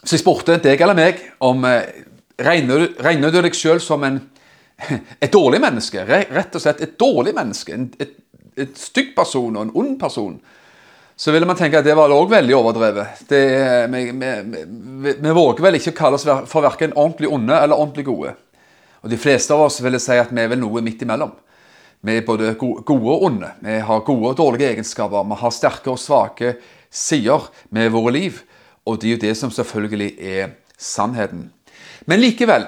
hvis 0.06 0.20
jeg 0.20 0.22
spurte 0.22 0.60
deg 0.62 0.82
eller 0.86 0.98
meg 0.98 1.22
om 1.44 1.66
uh, 1.66 1.82
regner, 2.38 2.86
du, 2.94 3.40
deg 3.42 3.58
sjøl 3.58 3.82
som 3.82 4.06
en, 4.06 4.20
et 5.24 5.34
dårlig 5.34 5.60
menneske? 5.64 6.06
Rett 6.06 6.54
og 6.54 6.62
slett 6.62 6.84
et 6.86 6.94
dårlig 7.02 7.34
menneske? 7.34 7.74
En, 7.74 7.88
et, 7.98 8.14
et 8.56 8.78
stygg 8.78 9.16
person 9.18 9.50
og 9.58 9.66
en 9.66 9.74
ond 9.82 9.98
person? 10.02 10.38
så 11.16 11.32
ville 11.32 11.48
man 11.48 11.56
tenke 11.56 11.80
at 11.80 11.88
det 11.88 11.96
var 11.96 12.12
òg 12.12 12.28
veldig 12.28 12.56
overdrevet. 12.58 13.22
Det, 13.30 13.42
vi, 13.88 14.02
vi, 14.12 14.32
vi, 14.52 15.14
vi, 15.14 15.32
våger 15.32 15.64
vel 15.64 15.78
ikke 15.80 15.96
kalle 15.96 16.20
oss 16.20 16.26
for 16.28 16.66
verken 16.66 16.92
ordentlig 16.92 17.30
onde 17.32 17.56
eller 17.56 17.80
ordentlig 17.80 18.04
gode. 18.10 18.34
Og 19.00 19.12
De 19.14 19.20
fleste 19.22 19.56
av 19.56 19.64
oss 19.68 19.80
ville 19.86 20.02
si 20.04 20.18
at 20.20 20.34
vi 20.34 20.44
er 20.44 20.52
vel 20.52 20.60
noe 20.60 20.84
midt 20.84 21.06
imellom. 21.06 21.32
Vi 22.06 22.18
er 22.20 22.28
både 22.28 22.52
gode 22.60 23.14
og 23.14 23.24
onde. 23.30 23.54
Vi 23.64 23.78
har 23.88 24.04
gode 24.06 24.34
og 24.34 24.38
dårlige 24.38 24.74
egenskaper. 24.74 25.24
Vi 25.30 25.40
har 25.40 25.56
sterke 25.56 25.94
og 25.94 26.02
svake 26.02 26.58
sider 26.92 27.48
med 27.74 27.94
våre 27.96 28.12
liv. 28.18 28.44
Og 28.86 29.02
det 29.02 29.08
er 29.08 29.12
jo 29.12 29.22
det 29.22 29.38
som 29.38 29.52
selvfølgelig 29.52 30.14
er 30.20 30.48
sannheten. 30.78 31.52
Men 32.06 32.20
likevel 32.20 32.66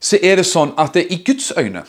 så 0.00 0.18
er 0.22 0.36
det 0.36 0.46
sånn 0.46 0.74
at 0.78 0.94
det, 0.94 1.06
i 1.10 1.22
Guds 1.24 1.52
øyne 1.56 1.82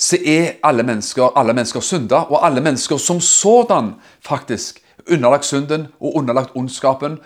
så 0.00 0.16
er 0.24 0.54
alle 0.64 0.82
mennesker, 0.82 1.34
alle 1.36 1.52
mennesker 1.52 1.80
synder, 1.84 2.30
og 2.32 2.46
alle 2.46 2.62
mennesker 2.64 2.96
som 2.96 3.20
sådan 3.20 3.94
faktisk 4.24 4.80
underlagt 5.10 5.44
synden 5.44 5.86
og 6.00 6.14
underlagt 6.16 6.56
ondskapen. 6.56 7.18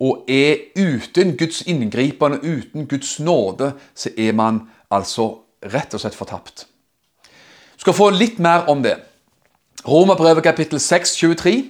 Og 0.00 0.24
er 0.28 0.56
uten 0.78 1.36
Guds 1.36 1.60
inngripen 1.68 2.38
uten 2.40 2.88
Guds 2.88 3.20
nåde, 3.20 3.72
så 3.94 4.10
er 4.18 4.32
man 4.32 4.60
altså 4.90 5.28
rett 5.74 5.94
og 5.94 6.00
slett 6.00 6.16
fortapt. 6.16 6.66
Du 7.76 7.84
skal 7.84 7.94
få 7.94 8.08
litt 8.10 8.38
mer 8.38 8.64
om 8.70 8.82
det. 8.82 8.96
Romerbrevet 9.88 10.42
kapittel 10.42 10.80
6, 10.80 11.16
23. 11.16 11.64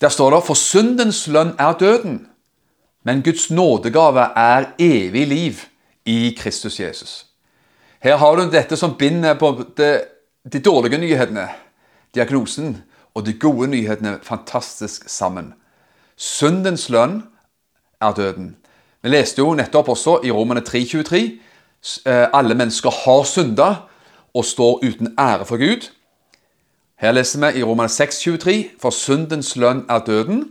Der 0.00 0.08
står 0.08 0.30
det 0.30 0.44
For 0.46 0.54
syndens 0.54 1.26
lønn 1.26 1.54
er 1.58 1.72
døden, 1.72 2.28
men 3.04 3.22
Guds 3.22 3.50
nådegave 3.50 4.20
er 4.36 4.64
evig 4.78 5.26
liv 5.26 5.54
i 6.06 6.36
Kristus 6.38 6.80
Jesus. 6.80 7.26
Her 8.02 8.16
har 8.16 8.36
du 8.36 8.50
dette 8.50 8.76
som 8.76 8.94
binder 8.94 9.34
på 9.34 9.64
de 10.52 10.60
dårlige 10.60 10.98
nyhetene, 10.98 11.48
diagnosen, 12.14 12.82
og 13.14 13.26
de 13.26 13.32
gode 13.32 13.66
nyhetene 13.66 14.18
fantastisk 14.22 15.08
sammen. 15.08 15.54
Syndens 16.16 16.88
lønn 16.88 17.22
er 18.00 18.14
døden. 18.14 18.56
Vi 19.02 19.08
leste 19.08 19.42
jo 19.42 19.54
nettopp 19.54 19.88
også 19.88 20.20
i 20.24 20.30
Romene 20.30 20.60
3,23 20.60 21.16
eh, 22.06 22.26
alle 22.32 22.54
mennesker 22.54 22.90
har 22.90 23.22
synda 23.26 23.68
og 24.34 24.44
står 24.44 24.84
uten 24.84 25.14
ære 25.18 25.46
for 25.46 25.56
Gud. 25.56 25.88
Her 26.98 27.12
leser 27.12 27.38
vi 27.52 27.58
i 27.58 27.62
Romane 27.62 27.88
6,23 27.88 28.80
for 28.82 28.90
syndens 28.90 29.56
lønn 29.56 29.84
er 29.88 29.98
døden, 29.98 30.48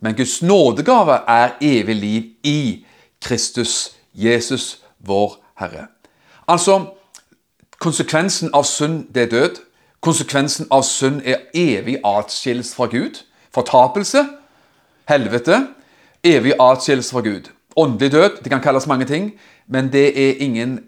men 0.00 0.16
Guds 0.16 0.42
nådegave 0.42 1.20
er 1.28 1.50
evig 1.60 1.96
liv 1.96 2.22
i 2.44 2.86
Kristus, 3.22 3.96
Jesus, 4.14 4.82
vår 4.98 5.44
Herre. 5.58 5.86
Altså, 6.48 6.86
konsekvensen 7.78 8.50
av 8.54 8.64
synd, 8.64 9.14
det 9.14 9.22
er 9.22 9.30
død. 9.30 9.56
Konsekvensen 10.00 10.66
av 10.70 10.82
synd 10.82 11.22
er 11.24 11.46
evig 11.54 11.96
atskillelse 12.04 12.74
fra 12.74 12.86
Gud. 12.86 13.22
Fortapelse, 13.54 14.26
helvete, 15.08 15.66
evig 16.24 16.52
atskillelse 16.60 17.10
fra 17.10 17.20
Gud. 17.20 17.48
Åndelig 17.76 18.12
død, 18.12 18.42
det 18.44 18.52
kan 18.52 18.60
kalles 18.60 18.86
mange 18.86 19.04
ting, 19.04 19.32
men 19.66 19.92
det 19.92 20.28
er 20.28 20.44
ingen 20.44 20.80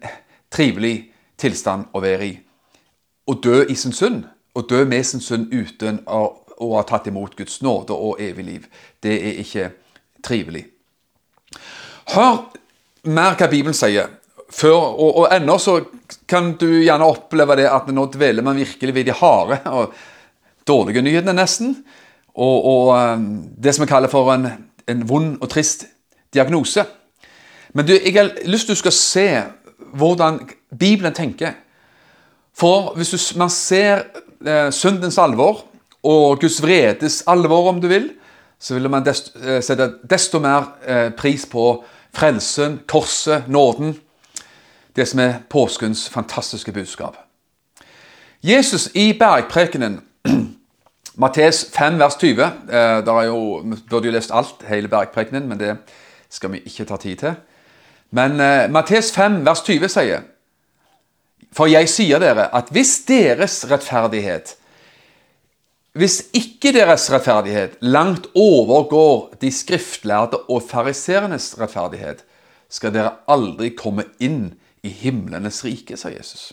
trivelig 0.51 1.13
tilstand 1.39 1.89
å 1.95 2.05
være 2.05 2.27
i. 2.27 2.39
Å 3.27 3.35
dø 3.35 3.65
i 3.69 3.75
sin 3.75 3.93
synd, 3.93 4.25
å 4.55 4.63
dø 4.69 4.85
med 4.87 5.07
sin 5.07 5.23
synd 5.23 5.53
uten 5.53 6.01
å, 6.07 6.25
å 6.63 6.69
ha 6.77 6.85
tatt 6.87 7.09
imot 7.11 7.37
Guds 7.37 7.61
nåde 7.63 7.95
og 7.95 8.21
evig 8.23 8.45
liv, 8.47 8.69
det 9.03 9.15
er 9.19 9.41
ikke 9.43 9.71
trivelig. 10.25 10.67
Hør 12.15 12.45
mer 13.11 13.37
hva 13.39 13.49
Bibelen 13.51 13.77
sier 13.77 14.13
før, 14.55 14.95
og, 14.95 15.11
og 15.23 15.35
ennå 15.35 15.57
så 15.59 15.79
kan 16.31 16.53
du 16.61 16.69
gjerne 16.85 17.09
oppleve 17.09 17.57
det 17.59 17.69
at 17.71 17.89
nå 17.93 18.07
dveler 18.13 18.45
man 18.45 18.59
virkelig 18.61 18.95
ved 18.95 19.09
de 19.09 19.17
harde 19.19 19.61
og 19.73 19.95
dårlige 20.69 21.03
nyhetene, 21.05 21.37
nesten. 21.37 21.75
Og, 22.35 22.65
og 22.67 22.89
um, 22.99 23.27
det 23.63 23.75
som 23.75 23.85
vi 23.85 23.91
kaller 23.91 24.11
for 24.11 24.33
en, 24.35 24.49
en, 24.91 25.03
vond 25.09 25.37
og 25.39 25.51
trist 25.51 25.87
diagnose. 26.35 26.83
Men 27.75 27.87
du, 27.87 27.95
jeg 27.95 28.15
har 28.17 28.33
lyst 28.47 28.69
til 28.69 28.75
du 28.75 28.83
skal 28.83 28.97
se 28.97 29.29
hvordan 29.95 30.41
Bibelen 30.75 31.15
tenker. 31.15 31.55
For 32.55 32.95
hvis 32.99 33.11
du, 33.15 33.19
man 33.39 33.51
ser 33.51 34.07
eh, 34.47 34.71
syndens 34.73 35.19
alvor 35.19 35.65
og 36.05 36.41
Guds 36.41 36.61
vredes 36.63 37.23
alvor, 37.27 37.69
om 37.69 37.81
du 37.81 37.89
vil, 37.89 38.11
så 38.61 38.75
vil 38.75 38.91
man 38.91 39.05
desto, 39.05 39.39
eh, 39.41 39.63
sette 39.63 39.91
desto 40.11 40.39
mer 40.39 40.75
eh, 40.87 41.11
pris 41.17 41.47
på 41.47 41.85
frelsen, 42.15 42.81
korset, 42.89 43.49
nåden 43.49 43.97
det 44.97 45.09
som 45.09 45.21
er 45.21 45.41
påskens 45.51 46.09
fantastiske 46.09 46.73
budskap. 46.73 47.17
Jesus 48.43 48.91
i 48.95 49.13
bergprekenen, 49.19 50.01
Mattes 51.23 51.67
5, 51.73 51.99
vers 51.99 52.17
20 52.19 52.43
eh, 52.43 52.51
der 53.07 53.13
er 53.13 53.25
jo, 53.25 53.63
Vi 53.65 53.77
burde 53.91 54.07
jo 54.07 54.13
lest 54.13 54.31
alt, 54.35 54.63
hele 54.69 54.89
bergprekenen, 54.89 55.49
men 55.49 55.61
det 55.61 55.77
skal 56.31 56.53
vi 56.53 56.59
ikke 56.59 56.85
ta 56.85 56.97
tid 56.97 57.17
til. 57.17 57.35
Men 58.11 58.41
eh, 58.41 58.71
Mattes 58.71 59.13
5, 59.13 59.45
vers 59.47 59.63
20 59.63 59.89
sier 59.89 60.21
For 61.55 61.71
jeg 61.71 61.89
sier 61.91 62.23
dere 62.23 62.49
at 62.57 62.73
hvis 62.75 62.99
deres 63.09 63.63
rettferdighet 63.71 64.57
hvis 65.95 66.25
ikke 66.35 66.73
deres 66.75 67.07
rettferdighet 67.13 67.77
langt 67.87 68.27
overgår 68.35 69.37
de 69.39 69.53
skriftlærde 69.55 70.41
og 70.51 70.65
fariserenes 70.67 71.53
rettferdighet, 71.61 72.25
skal 72.67 72.91
dere 72.91 73.13
aldri 73.31 73.71
komme 73.79 74.03
inn 74.19 74.57
i 74.83 74.91
himlenes 74.91 75.61
rike, 75.63 75.95
sa 75.95 76.11
Jesus. 76.11 76.51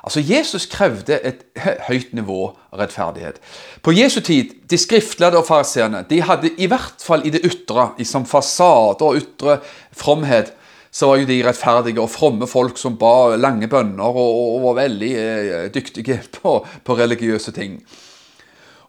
Altså, 0.00 0.22
Jesus 0.24 0.64
krevde 0.72 1.18
et 1.20 1.44
høyt 1.90 2.14
nivå 2.16 2.38
av 2.72 2.80
rettferdighet. 2.80 3.36
På 3.84 3.92
Jesu 3.92 4.22
tid, 4.24 4.56
de 4.70 4.78
skriftlærde 4.80 5.36
og 5.36 5.44
fariseerne, 5.44 6.06
de 6.08 6.22
hadde 6.24 6.54
i 6.56 6.70
hvert 6.72 7.04
fall 7.04 7.26
i 7.28 7.34
det 7.34 7.44
ytre, 7.44 7.90
i 8.00 8.08
som 8.08 8.24
fasade 8.24 9.04
og 9.04 9.20
ytre 9.20 9.58
fromhet, 9.92 10.54
så 10.90 11.06
var 11.06 11.20
jo 11.20 11.28
de 11.28 11.38
rettferdige 11.46 12.02
og 12.02 12.10
fromme 12.10 12.46
folk 12.50 12.78
som 12.78 12.96
ba 12.98 13.36
lange 13.38 13.68
bønner 13.70 14.10
og, 14.10 14.38
og 14.56 14.62
var 14.64 14.78
veldig 14.82 15.10
eh, 15.14 15.66
dyktige 15.74 16.18
på, 16.34 16.56
på, 16.84 16.96
religiøse 16.98 17.54
ting. 17.54 17.78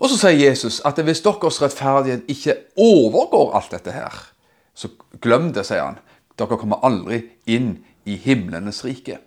Og 0.01 0.09
så 0.09 0.17
sier 0.17 0.39
Jesus 0.49 0.79
at 0.87 0.97
hvis 0.97 1.21
deres 1.21 1.61
rettferdighet 1.61 2.25
ikke 2.31 2.57
overgår 2.81 3.53
alt 3.57 3.75
dette 3.75 3.93
her, 3.93 4.15
så 4.73 4.89
glem 5.21 5.51
det, 5.53 5.67
sier 5.67 5.83
han. 5.85 5.99
Dere 6.39 6.57
kommer 6.57 6.81
aldri 6.87 7.21
inn 7.45 7.75
i 8.09 8.17
himlenes 8.17 8.81
rike. 8.85 9.19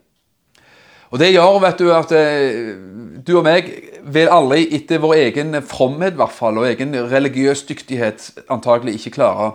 Og 1.14 1.20
Det 1.22 1.30
gjør 1.30 1.60
vet 1.62 1.78
du, 1.78 1.92
at 1.94 2.10
eh, 2.18 2.74
du 3.22 3.36
og 3.38 3.44
meg 3.46 3.70
vil 4.02 4.32
aldri 4.34 4.64
etter 4.74 4.98
vår 4.98 5.14
egen 5.28 5.60
fromhet 5.62 6.18
hvert 6.18 6.34
fall, 6.34 6.58
og 6.58 6.66
egen 6.66 6.96
religiøs 7.06 7.62
dyktighet 7.68 8.32
antagelig 8.50 8.98
ikke 8.98 9.20
klare 9.20 9.52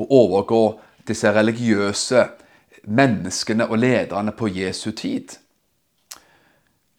å 0.00 0.08
overgå 0.08 0.62
disse 1.06 1.28
religiøse 1.36 2.24
menneskene 2.86 3.66
og 3.68 3.78
lederne 3.78 4.32
på 4.32 4.48
Jesu 4.48 4.90
tid. 4.90 5.36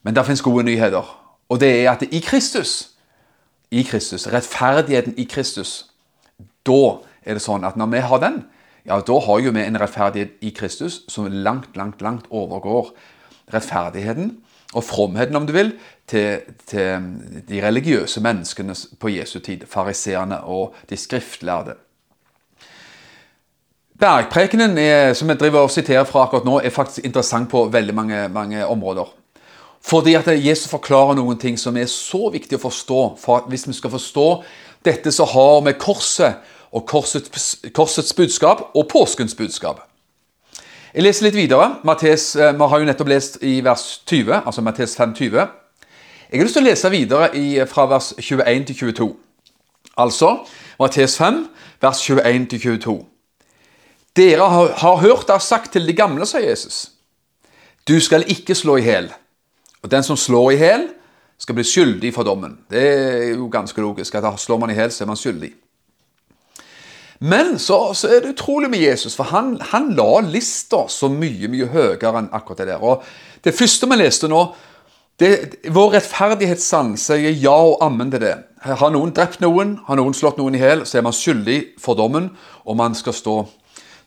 Men 0.03 0.15
det 0.15 0.25
finnes 0.25 0.41
gode 0.41 0.63
nyheter, 0.63 1.07
og 1.49 1.59
det 1.59 1.71
er 1.81 1.91
at 1.91 2.03
i 2.11 2.19
Kristus, 2.19 2.91
i 3.71 3.83
Kristus, 3.83 4.27
rettferdigheten 4.31 5.17
i 5.17 5.23
Kristus, 5.23 5.89
da 6.67 6.99
er 7.23 7.35
det 7.35 7.43
sånn 7.43 7.65
at 7.67 7.75
når 7.79 7.91
vi 7.91 8.03
har 8.03 8.21
den, 8.23 8.41
ja, 8.87 8.99
da 9.03 9.19
har 9.19 9.39
jo 9.43 9.51
vi 9.51 9.63
en 9.63 9.79
rettferdighet 9.79 10.37
i 10.41 10.53
Kristus 10.55 11.01
som 11.11 11.27
langt, 11.27 11.75
langt, 11.75 12.01
langt 12.01 12.27
overgår 12.31 12.93
rettferdigheten 13.53 14.37
og 14.73 14.83
fromheten, 14.83 15.35
om 15.35 15.47
du 15.47 15.53
vil, 15.55 15.73
til, 16.07 16.43
til 16.67 17.43
de 17.49 17.59
religiøse 17.63 18.21
menneskene 18.23 18.75
på 18.99 19.11
Jesu 19.11 19.39
tid, 19.39 19.65
fariseerne 19.67 20.39
og 20.43 20.75
de 20.89 20.97
skriftlærde. 20.97 21.75
Bergprekenen 23.99 24.77
er, 24.77 25.13
som 25.13 25.29
jeg 25.29 25.39
driver 25.39 25.59
og 25.65 25.71
siterer 25.73 26.03
fra 26.05 26.27
akkurat 26.27 26.45
nå, 26.45 26.59
er 26.61 26.69
faktisk 26.69 27.05
interessant 27.05 27.49
på 27.49 27.63
veldig 27.73 27.95
mange, 27.95 28.27
mange 28.29 28.65
områder. 28.65 29.07
Fordi 29.81 30.13
at 30.13 30.27
Jesus 30.45 30.69
forklarer 30.69 31.17
noen 31.17 31.39
ting 31.41 31.57
som 31.57 31.77
er 31.77 31.89
så 31.89 32.29
viktig 32.29 32.59
å 32.59 32.61
forstå. 32.61 33.17
for 33.17 33.47
Hvis 33.49 33.67
vi 33.67 33.73
skal 33.73 33.89
forstå 33.89 34.43
dette 34.85 35.11
som 35.11 35.27
har 35.27 35.61
med 35.61 35.79
korset 35.79 36.35
og 36.71 36.85
korsets, 36.85 37.55
korsets 37.73 38.13
budskap 38.13 38.61
og 38.75 38.87
påskens 38.87 39.35
budskap. 39.35 39.81
Jeg 40.93 41.03
leser 41.03 41.23
litt 41.23 41.35
videre. 41.35 41.75
Mattes, 41.83 42.35
eh, 42.35 42.53
vi 42.53 42.67
har 42.69 42.79
jo 42.79 42.85
nettopp 42.85 43.07
lest 43.07 43.37
i 43.41 43.61
vers 43.63 44.01
20, 44.05 44.45
altså 44.45 44.61
Mattes 44.61 44.95
5, 44.95 45.13
20. 45.13 45.47
Jeg 46.31 46.39
har 46.39 46.43
lyst 46.43 46.53
til 46.53 46.63
å 46.63 46.69
lese 46.69 46.89
videre 46.89 47.35
i, 47.35 47.65
fra 47.65 47.85
vers 47.85 48.13
21 48.19 48.65
til 48.65 48.75
22. 48.75 49.15
Altså 49.97 50.37
Mattes 50.79 51.17
5, 51.17 51.47
vers 51.81 52.01
21 52.01 52.45
til 52.45 52.59
22. 52.59 53.16
Dere 54.17 54.49
har, 54.49 54.95
hørt 54.97 55.27
det 55.29 55.41
sagt 55.45 55.75
til 55.75 55.85
de 55.87 55.93
gamle, 55.93 56.25
sa 56.25 56.41
Jesus. 56.41 56.87
Du 57.87 57.99
skal 58.01 58.25
ikke 58.27 58.55
slå 58.57 58.79
i 58.81 58.85
hjel. 58.87 59.11
Og 59.83 59.91
den 59.91 60.03
som 60.03 60.17
slår 60.17 60.51
i 60.55 60.61
hjel, 60.61 60.87
skal 61.37 61.55
bli 61.55 61.63
skyldig 61.67 62.11
for 62.15 62.25
dommen. 62.25 62.57
Det 62.69 62.81
er 62.81 63.35
jo 63.35 63.47
ganske 63.53 63.81
logisk. 63.81 64.15
at 64.15 64.39
Slår 64.39 64.57
man 64.57 64.73
i 64.73 64.77
hjel, 64.77 64.91
så 64.91 65.03
er 65.03 65.11
man 65.11 65.19
skyldig. 65.19 65.51
Men 67.19 67.59
så, 67.59 67.93
så, 67.93 68.07
er 68.07 68.21
det 68.21 68.35
utrolig 68.35 68.69
med 68.69 68.79
Jesus, 68.79 69.15
for 69.15 69.23
han, 69.23 69.55
han 69.71 69.89
la 69.97 70.19
lista 70.21 70.83
så 70.89 71.09
mye 71.09 71.49
mye 71.49 71.69
høyere 71.73 72.13
enn 72.19 72.29
akkurat 72.33 72.61
det 72.61 72.67
der. 72.73 72.83
Og 72.83 73.03
Det 73.43 73.53
første 73.53 73.89
vi 73.89 73.97
leste 73.97 74.29
nå, 74.29 74.41
det, 75.17 75.29
vår 75.73 75.95
rettferdighetssans 75.95 77.07
sier 77.09 77.33
ja 77.41 77.55
og 77.55 77.81
ammen 77.81 78.11
til 78.13 78.21
det. 78.21 78.35
Har 78.61 78.91
noen 78.93 79.13
drept 79.13 79.41
noen, 79.41 79.79
har 79.87 79.97
noen 79.97 80.13
slått 80.13 80.37
noen 80.37 80.57
i 80.57 80.61
hjel, 80.61 80.85
så 80.85 80.99
er 80.99 81.05
man 81.05 81.15
skyldig 81.15 81.79
for 81.81 81.97
dommen, 81.97 82.29
og 82.65 82.77
man 82.77 82.97
skal 82.97 83.15
stå 83.17 83.37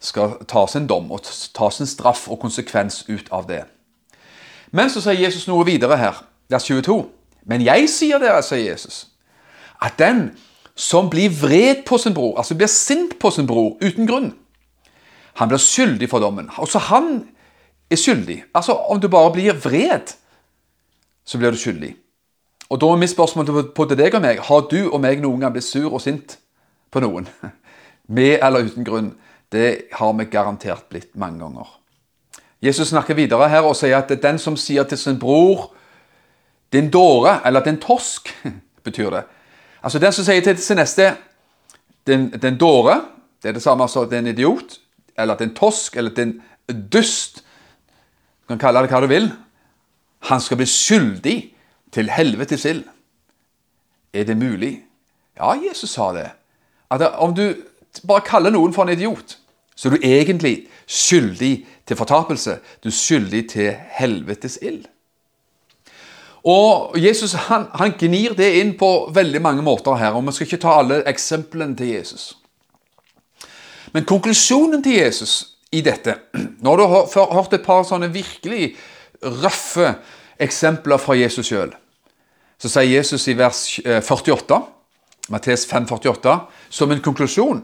skal 0.00 0.38
ta 0.48 0.64
sin 0.66 0.86
dom 0.88 1.10
og 1.12 1.26
ta 1.54 1.70
sin 1.70 1.86
straff 1.86 2.26
og 2.28 2.40
konsekvens 2.40 3.04
ut 3.08 3.28
av 3.32 3.46
det. 3.48 3.64
Men 4.72 4.90
så 4.90 5.02
sier 5.04 5.20
Jesus 5.20 5.48
noe 5.48 5.66
videre 5.66 5.98
her, 6.00 6.22
vers 6.50 6.68
22. 6.68 7.02
Men 7.48 7.64
jeg 7.64 7.88
sier 7.90 8.20
dere, 8.22 8.42
sier 8.44 8.70
Jesus, 8.70 9.08
at 9.82 9.98
den 9.98 10.30
som 10.76 11.10
blir 11.12 11.32
vred 11.34 11.84
på 11.86 11.98
sin 11.98 12.14
bror, 12.16 12.38
altså 12.38 12.56
blir 12.56 12.70
sint 12.70 13.18
på 13.20 13.30
sin 13.34 13.48
bror 13.48 13.76
uten 13.82 14.08
grunn, 14.08 14.32
han 15.40 15.48
blir 15.48 15.60
skyldig 15.62 16.08
for 16.10 16.20
dommen. 16.20 16.50
Også 16.58 16.78
han 16.90 17.28
er 17.90 17.96
skyldig. 17.96 18.42
Altså, 18.54 18.72
om 18.72 19.00
du 19.00 19.08
bare 19.08 19.32
blir 19.32 19.56
vred, 19.56 20.14
så 21.24 21.38
blir 21.38 21.50
du 21.50 21.56
skyldig. 21.56 21.94
Og 22.70 22.80
da 22.80 22.86
er 22.86 23.00
mitt 23.00 23.10
spørsmål 23.10 23.46
til 23.46 23.98
deg 23.98 24.14
og 24.14 24.22
meg 24.22 24.40
har 24.46 24.66
du 24.70 24.78
og 24.90 25.00
meg 25.02 25.22
noen 25.22 25.40
gang 25.42 25.54
blitt 25.54 25.66
sur 25.66 25.90
og 25.90 26.02
sint 26.02 26.38
på 26.90 27.02
noen. 27.02 27.26
Med 28.16 28.38
eller 28.42 28.66
uten 28.66 28.86
grunn. 28.86 29.10
Det 29.52 29.90
har 29.92 30.12
vi 30.12 30.24
garantert 30.24 30.88
blitt 30.88 31.16
mange 31.18 31.40
ganger. 31.42 31.66
Jesus 32.62 32.88
snakker 32.88 33.14
videre 33.14 33.48
her 33.48 33.66
og 33.66 33.76
sier 33.76 33.98
at 33.98 34.12
den 34.22 34.38
som 34.38 34.56
sier 34.56 34.84
til 34.84 34.98
sin 34.98 35.18
bror 35.18 35.72
'din 36.72 36.90
dåre', 36.90 37.40
eller 37.44 37.64
'din 37.64 37.80
torsk', 37.80 38.34
betyr 38.84 39.10
det. 39.10 39.22
Altså 39.82 39.98
Den 39.98 40.12
som 40.12 40.24
sier 40.24 40.40
til 40.40 40.58
sin 40.58 40.76
neste 40.76 41.16
'din, 42.06 42.30
din 42.30 42.58
dåre', 42.58 43.00
det 43.42 43.48
er 43.48 43.52
det 43.52 43.62
samme 43.62 43.88
som 43.88 44.08
'din 44.08 44.26
idiot', 44.26 44.80
eller 45.18 45.36
'din 45.36 45.54
tosk', 45.54 45.96
eller 45.96 46.10
'din 46.10 46.42
dust'. 46.94 47.42
Du 48.42 48.46
kan 48.48 48.58
kalle 48.58 48.82
det 48.82 48.90
hva 48.90 49.00
du 49.00 49.06
vil. 49.06 49.32
Han 50.20 50.40
skal 50.40 50.56
bli 50.56 50.66
skyldig 50.66 51.54
til 51.92 52.10
helvetes 52.10 52.64
ild. 52.64 52.84
Er 54.12 54.24
det 54.24 54.36
mulig? 54.36 54.84
Ja, 55.36 55.52
Jesus 55.52 55.90
sa 55.90 56.12
det. 56.12 56.30
At 56.90 57.02
om 57.02 57.34
du 57.34 57.54
bare 58.06 58.20
kaller 58.20 58.50
noen 58.50 58.74
for 58.74 58.82
en 58.82 58.88
idiot, 58.88 59.38
så 59.80 59.88
er 59.88 59.96
du 59.96 60.02
egentlig 60.04 60.66
skyldig 60.84 61.54
til 61.88 61.96
fortapelse. 61.96 62.58
Du 62.84 62.90
er 62.90 62.92
skyldig 62.92 63.46
til 63.48 63.70
helvetes 63.96 64.58
ild. 64.62 64.82
Og 66.44 66.96
Jesus 67.00 67.32
han, 67.48 67.64
han, 67.74 67.94
gnir 68.00 68.36
det 68.36 68.50
inn 68.60 68.74
på 68.76 69.08
veldig 69.14 69.40
mange 69.40 69.64
måter 69.64 69.96
her, 69.96 70.12
og 70.16 70.26
vi 70.26 70.34
skal 70.36 70.48
ikke 70.48 70.60
ta 70.66 70.76
alle 70.82 71.00
eksemplene 71.08 71.76
til 71.76 71.94
Jesus. 71.94 72.36
Men 73.96 74.04
konklusjonen 74.04 74.84
til 74.84 75.00
Jesus 75.00 75.56
i 75.72 75.80
dette 75.80 76.14
Når 76.60 76.76
du 76.76 76.82
har 76.86 77.34
hørt 77.34 77.52
et 77.52 77.64
par 77.64 77.82
sånne 77.86 78.12
virkelig 78.12 78.74
røffe 79.22 79.94
eksempler 80.40 81.00
fra 81.00 81.16
Jesus 81.16 81.46
sjøl, 81.46 81.72
så 82.60 82.68
sier 82.68 82.98
Jesus 82.98 83.28
i 83.28 83.36
vers 83.38 83.64
48, 83.80 84.60
Mattes 85.32 85.64
5,48, 85.72 86.36
som 86.68 86.92
en 86.92 87.00
konklusjon 87.00 87.62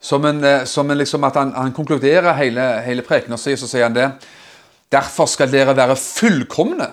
som 0.00 0.24
en, 0.24 0.44
eh, 0.44 0.64
som 0.64 0.90
en 0.90 0.98
liksom 0.98 1.24
at 1.24 1.34
han, 1.34 1.52
han 1.52 1.72
konkluderer 1.72 2.32
hele, 2.38 2.66
hele 2.86 3.02
prekenen, 3.02 3.38
så 3.38 3.56
sier 3.56 3.88
han 3.88 3.96
det. 3.96 4.10
Derfor 4.92 5.28
skal 5.28 5.50
dere 5.52 5.76
være 5.76 5.96
fullkomne, 5.96 6.90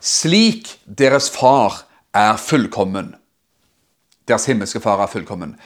slik 0.00 0.78
deres 0.84 1.28
far 1.30 1.84
er 2.16 2.36
fullkommen. 2.40 3.14
Deres 4.28 4.46
himmelske 4.48 4.80
far 4.80 5.02
er 5.02 5.10
fullkommen. 5.10 5.56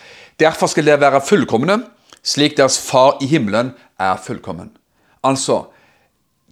Derfor 0.41 0.67
skal 0.67 0.87
dere 0.87 1.01
være 1.01 1.23
fullkomne, 1.25 1.79
slik 2.25 2.57
deres 2.59 2.79
far 2.81 3.19
i 3.23 3.29
himmelen 3.31 3.73
er 4.01 4.17
fullkommen. 4.21 4.73
Altså, 5.25 5.65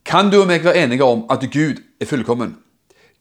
kan 0.05 0.31
du 0.31 0.41
og 0.41 0.49
meg 0.51 0.65
være 0.65 0.85
enige 0.85 1.05
om 1.05 1.27
at 1.31 1.45
Gud 1.53 1.83
er 2.01 2.07
fullkommen? 2.07 2.57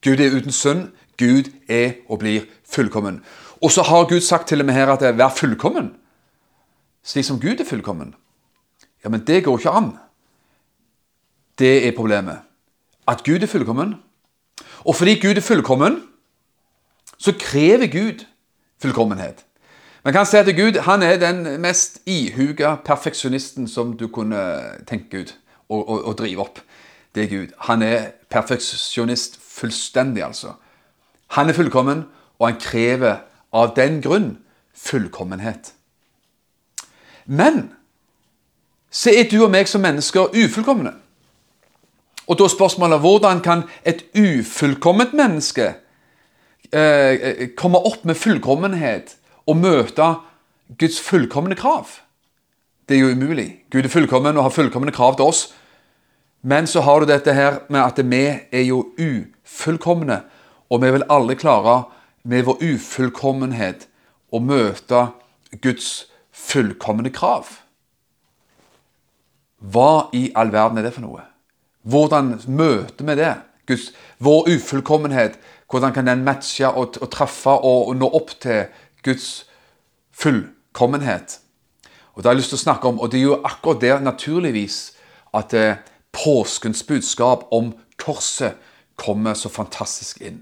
Gud 0.03 0.19
er 0.19 0.33
uten 0.33 0.51
synd. 0.51 0.89
Gud 1.19 1.51
er 1.69 1.99
og 2.09 2.19
blir 2.23 2.47
fullkommen. 2.65 3.19
Og 3.61 3.71
så 3.71 3.83
har 3.85 4.07
Gud 4.09 4.21
sagt 4.25 4.47
til 4.47 4.59
og 4.59 4.65
med 4.65 4.73
her 4.73 4.89
at 4.89 4.99
det 4.99 5.13
'vær 5.17 5.29
fullkommen' 5.29 6.00
slik 7.03 7.25
som 7.25 7.39
Gud 7.39 7.59
er 7.59 7.65
fullkommen. 7.65 8.15
Ja, 9.03 9.09
men 9.09 9.25
det 9.27 9.43
går 9.43 9.57
ikke 9.57 9.69
an. 9.69 9.91
Det 11.59 11.87
er 11.87 11.95
problemet. 11.95 12.39
At 13.07 13.23
Gud 13.23 13.43
er 13.43 13.47
fullkommen. 13.47 13.95
Og 14.85 14.95
fordi 14.95 15.19
Gud 15.19 15.37
er 15.37 15.41
fullkommen, 15.41 16.03
så 17.17 17.33
krever 17.39 17.87
Gud 17.87 18.25
fullkommenhet. 18.81 19.45
Man 20.03 20.13
kan 20.13 20.25
si 20.25 20.37
at 20.37 20.55
Gud 20.55 20.79
han 20.81 21.03
er 21.03 21.17
den 21.21 21.61
mest 21.61 22.01
ihuga 22.05 22.75
perfeksjonisten 22.85 23.67
som 23.67 23.97
du 23.97 24.07
kunne 24.07 24.39
tenke 24.89 25.21
ut 25.21 25.35
og, 25.69 25.89
og, 25.89 26.05
og 26.05 26.17
drive 26.17 26.41
opp. 26.41 26.59
Det 27.15 27.23
er 27.23 27.27
Gud. 27.27 27.47
Han 27.59 27.81
er 27.81 28.11
perfeksjonist 28.29 29.37
fullstendig, 29.41 30.23
altså. 30.23 30.53
Han 31.27 31.49
er 31.49 31.53
fullkommen, 31.53 32.05
og 32.39 32.47
han 32.47 32.59
krever 32.59 33.21
av 33.53 33.75
den 33.75 34.01
grunn 34.01 34.37
fullkommenhet. 34.73 35.73
Men 37.25 37.69
så 38.91 39.13
er 39.15 39.29
du 39.31 39.39
og 39.43 39.51
meg 39.53 39.69
som 39.71 39.83
mennesker 39.83 40.33
ufullkomne. 40.35 40.93
Og 42.27 42.37
da 42.39 42.47
spørsmålet 42.51 43.01
hvordan 43.03 43.41
kan 43.43 43.63
et 43.87 44.03
ufullkomment 44.15 45.13
menneske 45.17 45.73
eh, 46.71 47.13
eh, 47.15 47.47
komme 47.57 47.79
opp 47.79 48.05
med 48.07 48.19
fullkommenhet 48.19 49.15
og 49.47 49.57
møte 49.57 50.13
Guds 50.79 50.99
fullkomne 51.03 51.55
krav? 51.55 51.87
Det 52.87 52.97
er 52.97 53.05
jo 53.05 53.15
umulig. 53.15 53.63
Gud 53.71 53.85
er 53.85 53.91
fullkommen 53.91 54.37
og 54.37 54.43
har 54.43 54.55
fullkomne 54.55 54.91
krav 54.91 55.15
til 55.15 55.31
oss. 55.31 55.41
Men 56.41 56.67
så 56.67 56.81
har 56.81 56.99
du 56.99 57.07
dette 57.07 57.33
her 57.33 57.61
med 57.69 57.81
at 57.81 57.99
vi 58.03 58.23
er 58.51 58.63
jo 58.65 58.85
ufullkomne, 58.97 60.21
og 60.69 60.81
vi 60.81 60.91
vil 60.91 61.05
alle 61.09 61.35
klare 61.35 61.83
med 62.23 62.43
vår 62.47 62.63
ufullkommenhet 62.63 63.87
å 64.31 64.39
møte 64.39 65.07
Guds 65.61 66.10
fullkomne 66.41 67.11
krav. 67.13 67.49
Hva 69.61 70.09
i 70.17 70.31
all 70.35 70.51
verden 70.53 70.81
er 70.81 70.87
det 70.87 70.95
for 70.95 71.05
noe? 71.05 71.25
Hvordan 71.81 72.35
møter 72.47 73.05
vi 73.05 73.17
det? 73.17 73.33
Guds, 73.69 73.91
vår 74.19 74.49
ufullkommenhet, 74.55 75.37
hvordan 75.69 75.93
kan 75.93 76.07
den 76.07 76.25
matche 76.25 76.67
og, 76.67 76.97
og 77.01 77.11
treffe 77.13 77.53
og, 77.53 77.87
og, 77.87 77.95
nå 77.95 78.09
opp 78.09 78.33
til 78.41 78.65
Guds 79.05 79.45
fullkommenhet? 80.11 81.39
Og 82.13 82.23
Det 82.23 82.29
har 82.29 82.35
jeg 82.35 82.41
lyst 82.41 82.51
til 82.55 82.59
å 82.59 82.65
snakke 82.65 82.89
om, 82.89 82.99
og 82.99 83.11
det 83.11 83.21
er 83.21 83.29
jo 83.29 83.41
akkurat 83.47 83.81
der 83.81 84.01
naturligvis 84.03 84.79
at 85.37 85.53
eh, 85.53 85.79
påskens 86.11 86.83
budskap 86.83 87.47
om 87.55 87.71
korset 87.97 88.57
kommer 88.99 89.33
så 89.33 89.49
fantastisk 89.49 90.19
inn. 90.21 90.41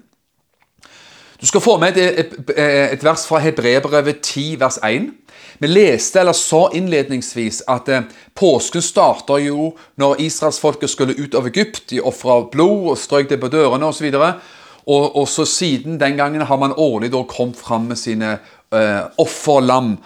Du 1.41 1.45
skal 1.45 1.61
få 1.61 1.77
med 1.79 1.97
et, 1.97 2.19
et, 2.19 2.33
et 2.57 3.03
vers 3.03 3.27
fra 3.27 3.39
Hebrebrevet 3.39 4.19
10, 4.21 4.59
vers 4.59 4.79
1. 4.83 5.11
Vi 5.59 5.67
leste 5.67 6.21
eller 6.21 6.33
sa 6.33 6.69
innledningsvis 6.73 7.61
at 7.67 7.89
eh, 7.89 8.05
påsken 8.33 8.81
starta 8.81 9.39
jo 9.43 9.73
når 9.99 10.21
israelsfolket 10.23 10.89
skulle 10.89 11.17
ut 11.19 11.35
av 11.35 11.49
Egypt. 11.49 11.89
De 11.91 11.99
ofra 11.99 12.41
blod 12.51 12.93
og 12.93 12.99
strøk 12.99 13.27
det 13.29 13.41
på 13.41 13.51
dørene 13.51 13.89
osv. 13.91 14.07
Og, 14.15 15.03
og 15.19 15.27
så 15.27 15.45
siden 15.45 15.99
den 15.99 16.15
gangen 16.17 16.45
har 16.47 16.61
man 16.61 16.75
årlig 16.77 17.11
da 17.11 17.25
kommet 17.27 17.59
fram 17.59 17.89
med 17.91 17.99
sine 17.99 18.37
eh, 18.71 19.03
offerlam 19.19 19.97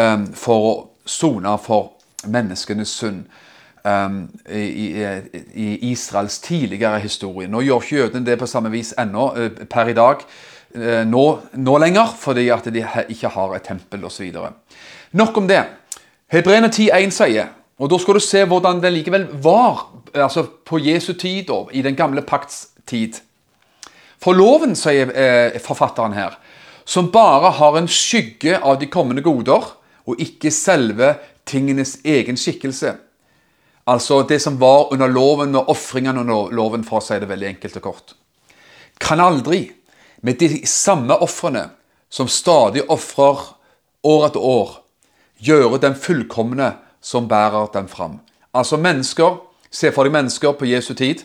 eh, 0.00 0.24
for 0.32 0.68
å 0.70 0.74
sone 1.04 1.58
for 1.60 1.92
menneskenes 2.24 2.96
synd. 3.02 3.24
Um, 3.82 4.28
i, 4.46 4.92
i, 5.58 5.90
Israels 5.90 6.36
tidligere 6.38 7.00
historie. 7.02 7.50
Nå 7.50 7.64
gjør 7.66 7.82
ikke 7.82 7.96
jødene 7.96 8.28
det 8.28 8.36
på 8.38 8.46
samme 8.46 8.70
vis 8.70 8.92
ennå, 8.94 9.24
uh, 9.34 9.64
per 9.66 9.90
i 9.90 9.96
dag. 9.98 10.22
Eh, 10.74 11.02
nå, 11.04 11.24
nå, 11.60 11.72
lenger, 11.82 12.14
fordi 12.16 12.46
at 12.52 12.64
de 12.72 12.80
ikke 13.12 13.30
har 13.34 13.56
et 13.56 13.66
tempel 13.66 14.06
osv. 14.08 14.30
Nok 15.12 15.36
om 15.36 15.48
det. 15.48 15.64
Hebreerne 16.32 16.68
10,1 16.72 17.10
sier, 17.12 17.50
og 17.76 17.90
da 17.92 17.98
skal 18.00 18.16
du 18.16 18.24
se 18.24 18.44
hvordan 18.48 18.80
det 18.80 18.92
likevel 18.94 19.26
var 19.44 19.90
altså 20.14 20.46
på 20.64 20.80
Jesu 20.80 21.12
tid 21.12 21.50
og 21.52 21.72
i 21.76 21.82
den 21.84 21.96
gamle 21.96 22.22
pakts 22.24 22.70
tid. 22.88 23.18
For 24.22 24.32
loven, 24.32 24.76
sier 24.78 25.10
eh, 25.12 25.58
forfatteren 25.60 26.14
her, 26.16 26.38
som 26.84 27.10
bare 27.12 27.50
har 27.58 27.76
en 27.76 27.90
skygge 27.90 28.56
av 28.56 28.78
de 28.80 28.88
kommende 28.88 29.24
goder, 29.24 29.66
og 30.08 30.20
ikke 30.22 30.50
selve 30.50 31.14
tingenes 31.46 31.98
egen 32.04 32.38
skikkelse. 32.38 32.94
Altså 33.90 34.22
det 34.26 34.38
som 34.42 34.56
var 34.60 34.92
under 34.94 35.10
loven, 35.10 35.56
og 35.58 35.68
ofringene 35.74 36.22
under 36.22 36.54
loven, 36.54 36.86
for 36.86 37.02
å 37.02 37.04
si 37.04 37.18
det 37.20 37.28
veldig 37.30 37.50
enkelt 37.50 37.80
og 37.82 37.88
kort. 37.90 38.14
Kan 39.02 39.20
aldri 39.20 39.66
med 40.22 40.38
de 40.38 40.62
samme 40.70 41.18
ofrene 41.20 41.66
som 42.12 42.30
stadig 42.30 42.86
ofrer 42.88 43.42
år 44.06 44.28
etter 44.28 44.46
år, 44.46 44.78
gjøre 45.42 45.80
den 45.82 45.94
fullkomne 45.98 46.72
som 47.02 47.28
bærer 47.28 47.72
den 47.74 47.88
fram. 47.88 48.20
Altså 48.54 48.76
mennesker, 48.76 49.40
Se 49.72 49.88
for 49.92 50.04
deg 50.04 50.12
mennesker 50.12 50.52
på 50.52 50.68
Jesu 50.68 50.92
tid, 50.94 51.22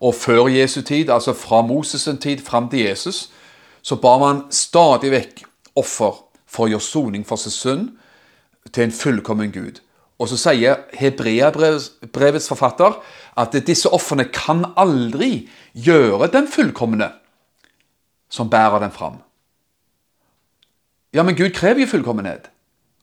og 0.00 0.14
før 0.14 0.46
Jesu 0.46 0.82
tid, 0.82 1.10
altså 1.10 1.32
fra 1.34 1.62
Moses' 1.62 2.06
tid 2.20 2.38
fram 2.38 2.68
til 2.70 2.84
Jesus, 2.86 3.30
så 3.82 3.96
bar 3.96 4.18
man 4.18 4.44
stadig 4.50 5.10
vekk 5.10 5.42
offer 5.76 6.20
for 6.46 6.66
å 6.66 6.70
gjøre 6.70 6.86
soning 6.86 7.26
for 7.26 7.40
sin 7.40 7.54
synd 7.54 7.88
til 8.70 8.86
en 8.86 8.94
fullkommen 8.94 9.50
Gud. 9.52 9.82
Og 10.18 10.30
så 10.30 10.38
sier 10.38 10.86
Hebreabrevets 10.94 12.48
forfatter 12.48 13.00
at 13.36 13.58
disse 13.66 13.90
ofrene 13.90 14.28
kan 14.30 14.62
aldri 14.78 15.48
gjøre 15.74 16.30
den 16.30 16.46
fullkomne 16.48 17.10
som 18.30 18.50
bærer 18.50 18.86
den 18.86 18.94
fram. 18.94 19.18
Ja, 21.14 21.22
men 21.22 21.34
Gud 21.34 21.50
krever 21.54 21.82
jo 21.82 21.90
fullkommenhet. 21.90 22.53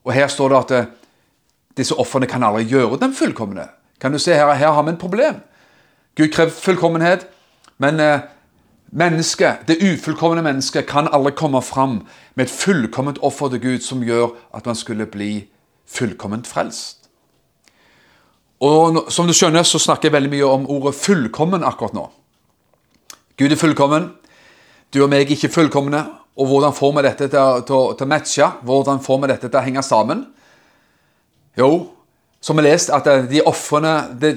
Og 0.06 0.14
her 0.14 0.28
står 0.28 0.50
det 0.50 0.58
at 0.58 0.72
eh, 0.72 0.90
disse 1.78 1.96
ofrene 1.96 2.28
kan 2.28 2.44
aldri 2.44 2.64
gjøre 2.70 3.00
dem 3.02 3.14
fullkomne. 3.16 3.68
Kan 4.02 4.12
du 4.12 4.20
se 4.20 4.34
her, 4.34 4.54
her 4.54 4.72
har 4.72 4.84
vi 4.84 4.90
en 4.90 4.98
problem. 4.98 5.42
Gud 6.18 6.32
krever 6.34 6.52
fullkommenhet, 6.52 7.28
men 7.78 8.00
eh, 8.00 8.20
mennesket, 8.92 9.68
det 9.68 9.80
ufullkomne 9.82 10.42
mennesket 10.42 10.86
kan 10.86 11.08
aldri 11.14 11.32
komme 11.32 11.62
fram 11.62 12.02
med 12.36 12.46
et 12.46 12.52
fullkomment 12.52 13.20
offer 13.22 13.50
til 13.50 13.62
Gud 13.62 13.86
som 13.86 14.04
gjør 14.04 14.34
at 14.54 14.66
man 14.66 14.76
skulle 14.76 15.06
bli 15.06 15.48
fullkomment 15.88 16.48
frelst. 16.48 16.98
Og 18.62 19.06
Som 19.10 19.28
du 19.28 19.34
skjønner, 19.34 19.64
så 19.64 19.80
snakker 19.80 20.10
jeg 20.10 20.14
veldig 20.14 20.30
mye 20.30 20.46
om 20.46 20.70
ordet 20.70 20.96
'fullkommen' 20.96 21.66
akkurat 21.66 21.94
nå. 21.94 22.10
Gud 23.38 23.52
er 23.52 23.56
fullkommen. 23.56 24.12
Du 24.94 25.04
og 25.04 25.10
meg 25.10 25.22
er 25.22 25.34
ikke 25.34 25.50
fullkomne. 25.50 26.06
Og 26.40 26.48
hvordan 26.48 26.74
får 26.74 26.94
vi 26.96 27.04
dette 27.06 27.28
til, 27.28 27.64
til, 27.68 27.96
til 27.98 28.08
å 28.08 28.12
matche? 28.12 28.52
Hvordan 28.68 29.02
får 29.04 29.20
vi 29.22 29.32
dette 29.34 29.50
til 29.50 29.60
å 29.60 29.66
henge 29.66 29.84
sammen? 29.84 30.24
Jo, 31.60 31.72
som 32.42 32.58
vi 32.58 32.64
lest, 32.66 32.90
at 32.90 33.08
de 33.30 33.42
offrene, 33.46 33.94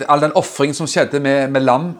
all 0.09 0.25
den 0.25 0.35
ofringen 0.37 0.77
som 0.77 0.89
skjedde 0.91 1.21
med, 1.23 1.49
med, 1.55 1.65
lam, 1.65 1.93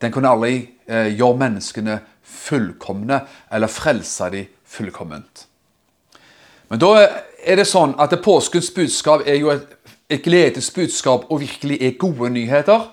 den 0.00 0.12
kunne 0.12 0.30
aldri 0.30 0.54
eh, 0.86 1.10
gjøre 1.16 1.40
menneskene 1.40 1.96
fullkomne, 2.22 3.22
eller 3.50 3.72
frelse 3.72 4.28
dem 4.30 4.52
fullkomment. 4.70 5.46
Men 6.70 6.78
da 6.78 6.92
er 7.00 7.58
det 7.58 7.66
sånn 7.66 7.96
at 7.98 8.12
det 8.12 8.20
påskens 8.22 8.70
budskap 8.76 9.24
er 9.26 9.40
jo 9.40 9.50
et, 9.50 9.64
et 10.10 10.22
gledesbudskap 10.22 11.26
og 11.26 11.42
virkelig 11.42 11.80
er 11.82 11.98
gode 11.98 12.30
nyheter. 12.30 12.86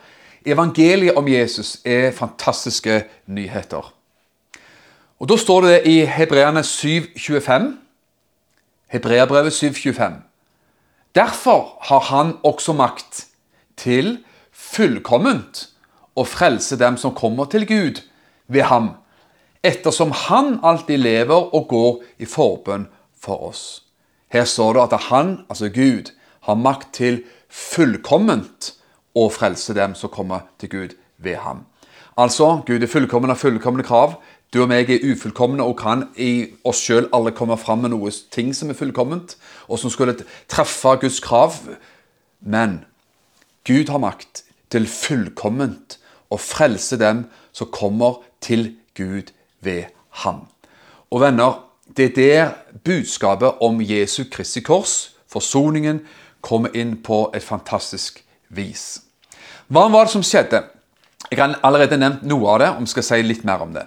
Evangeliet 0.48 1.20
om 1.20 1.28
Jesus 1.30 1.76
er 1.86 2.10
fantastiske 2.16 3.04
nyheter. 3.30 3.92
Og 5.20 5.30
Da 5.30 5.38
står 5.38 5.62
det 5.62 5.82
i 5.90 6.06
Hebreane 6.06 6.60
7,25 6.60 7.72
Hebreabrevet 8.88 9.54
7,25 9.54 10.14
Derfor 11.16 11.78
har 11.82 12.00
han 12.00 12.38
også 12.44 12.74
makt 12.74 13.26
til 13.78 14.20
fullkomment 14.52 15.70
å 16.16 16.26
frelse 16.26 16.78
dem 16.78 16.98
som 17.02 17.16
kommer 17.18 17.50
til 17.50 17.66
Gud 17.66 18.04
ved 18.48 18.68
ham, 18.70 18.92
ettersom 19.64 20.12
han 20.12 20.60
alltid 20.64 20.98
lever 20.98 21.50
og 21.56 21.68
går 21.68 22.04
i 22.22 22.26
forbønn 22.26 22.86
for 23.18 23.50
oss. 23.50 23.64
Her 24.30 24.46
står 24.46 24.74
det 24.74 24.84
at 24.84 25.08
han, 25.10 25.46
altså 25.50 25.70
Gud, 25.70 26.14
har 26.42 26.56
makt 26.56 26.94
til 26.94 27.24
fullkomment 27.50 28.76
å 29.16 29.30
frelse 29.34 29.74
dem 29.74 29.96
som 29.96 30.14
kommer 30.14 30.46
til 30.60 30.70
Gud 30.70 30.96
ved 31.18 31.42
ham. 31.42 31.66
Altså, 32.18 32.62
Gud 32.66 32.82
er 32.82 32.90
fullkommen 32.90 33.30
av 33.30 33.38
fullkomne 33.38 33.84
krav. 33.86 34.16
Du 34.54 34.62
og 34.64 34.70
meg 34.72 34.90
er 34.90 35.04
ufullkomne 35.04 35.64
og 35.66 35.76
kan 35.82 36.06
i 36.16 36.48
oss 36.68 36.80
sjøl 36.86 37.10
alle 37.16 37.34
komme 37.36 37.58
fram 37.60 37.84
med 37.84 37.92
noe 37.92 38.12
ting 38.32 38.54
som 38.56 38.72
er 38.72 38.80
fullkomment, 38.80 39.36
og 39.68 39.82
som 39.82 39.92
skulle 39.92 40.16
treffe 40.48 40.94
Guds 41.02 41.20
krav. 41.24 41.60
Men 42.40 42.86
Gud 43.68 43.92
har 43.92 44.00
makt 44.00 44.46
til 44.72 44.88
fullkomment 44.88 45.98
å 46.32 46.40
frelse 46.40 47.00
dem 47.00 47.26
som 47.56 47.72
kommer 47.76 48.22
til 48.44 48.72
Gud 48.96 49.34
ved 49.64 49.92
ham. 50.24 50.46
Og 51.12 51.24
venner, 51.24 51.60
det 51.98 52.12
er 52.12 52.16
der 52.16 52.56
budskapet 52.84 53.60
om 53.64 53.82
Jesu 53.84 54.24
Kristi 54.32 54.64
kors, 54.64 55.12
forsoningen, 55.28 56.02
kommer 56.42 56.72
inn 56.76 56.98
på 57.04 57.26
et 57.36 57.44
fantastisk 57.44 58.22
vis. 58.48 59.02
Hva 59.68 59.88
var 59.92 60.08
det 60.08 60.16
som 60.16 60.24
skjedde? 60.24 60.64
Jeg 61.32 61.42
har 61.42 61.58
allerede 61.68 62.00
nevnt 62.00 62.24
noe 62.28 62.54
av 62.54 62.60
det, 62.62 62.70
og 62.76 62.86
vi 62.86 62.92
skal 62.94 63.04
si 63.04 63.24
litt 63.26 63.44
mer 63.48 63.64
om 63.66 63.74
det. 63.76 63.84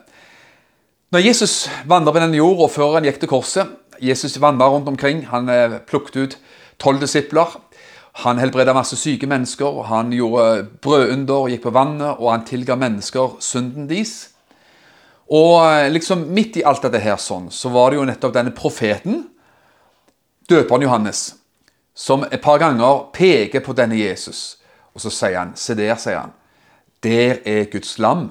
Når 1.10 1.24
Jesus 1.24 1.54
vandret 1.90 2.14
på 2.14 2.20
denne 2.22 2.38
jorda 2.38 2.68
før 2.70 2.92
han 2.94 3.06
gikk 3.08 3.16
til 3.18 3.30
korset 3.32 3.70
Jesus 4.00 4.36
vandret 4.40 4.70
rundt 4.70 4.88
omkring. 4.88 5.24
Han 5.26 5.48
eh, 5.50 5.80
plukket 5.82 6.16
ut 6.16 6.36
tolv 6.78 7.02
disipler. 7.02 7.56
Han 8.22 8.38
helbredet 8.38 8.74
masse 8.74 8.96
syke 8.96 9.26
mennesker. 9.26 9.82
Han 9.90 10.14
gjorde 10.14 10.68
brødunder, 10.82 11.50
gikk 11.50 11.64
på 11.66 11.74
vannet, 11.74 12.14
og 12.14 12.30
han 12.30 12.46
tilga 12.46 12.78
mennesker 12.78 13.36
synden 13.42 13.90
deres. 13.90 14.30
Og 15.26 15.58
eh, 15.66 15.90
liksom 15.90 16.28
midt 16.30 16.62
i 16.62 16.64
alt 16.64 16.86
dette 16.86 17.02
her 17.02 17.18
sånn, 17.18 17.50
så 17.50 17.74
var 17.74 17.90
det 17.90 17.98
jo 17.98 18.06
nettopp 18.06 18.38
denne 18.38 18.54
profeten, 18.54 19.24
døperen 20.46 20.86
Johannes, 20.86 21.26
som 21.90 22.22
et 22.30 22.40
par 22.42 22.62
ganger 22.62 23.08
peker 23.18 23.66
på 23.66 23.74
denne 23.74 23.98
Jesus. 23.98 24.60
Og 24.94 25.02
så 25.02 25.10
sier 25.10 25.42
han, 25.42 25.56
se 25.58 25.74
der, 25.74 25.96
sier 25.98 26.22
han, 26.22 26.36
der 27.02 27.42
er 27.42 27.66
Guds 27.70 27.98
lam. 27.98 28.28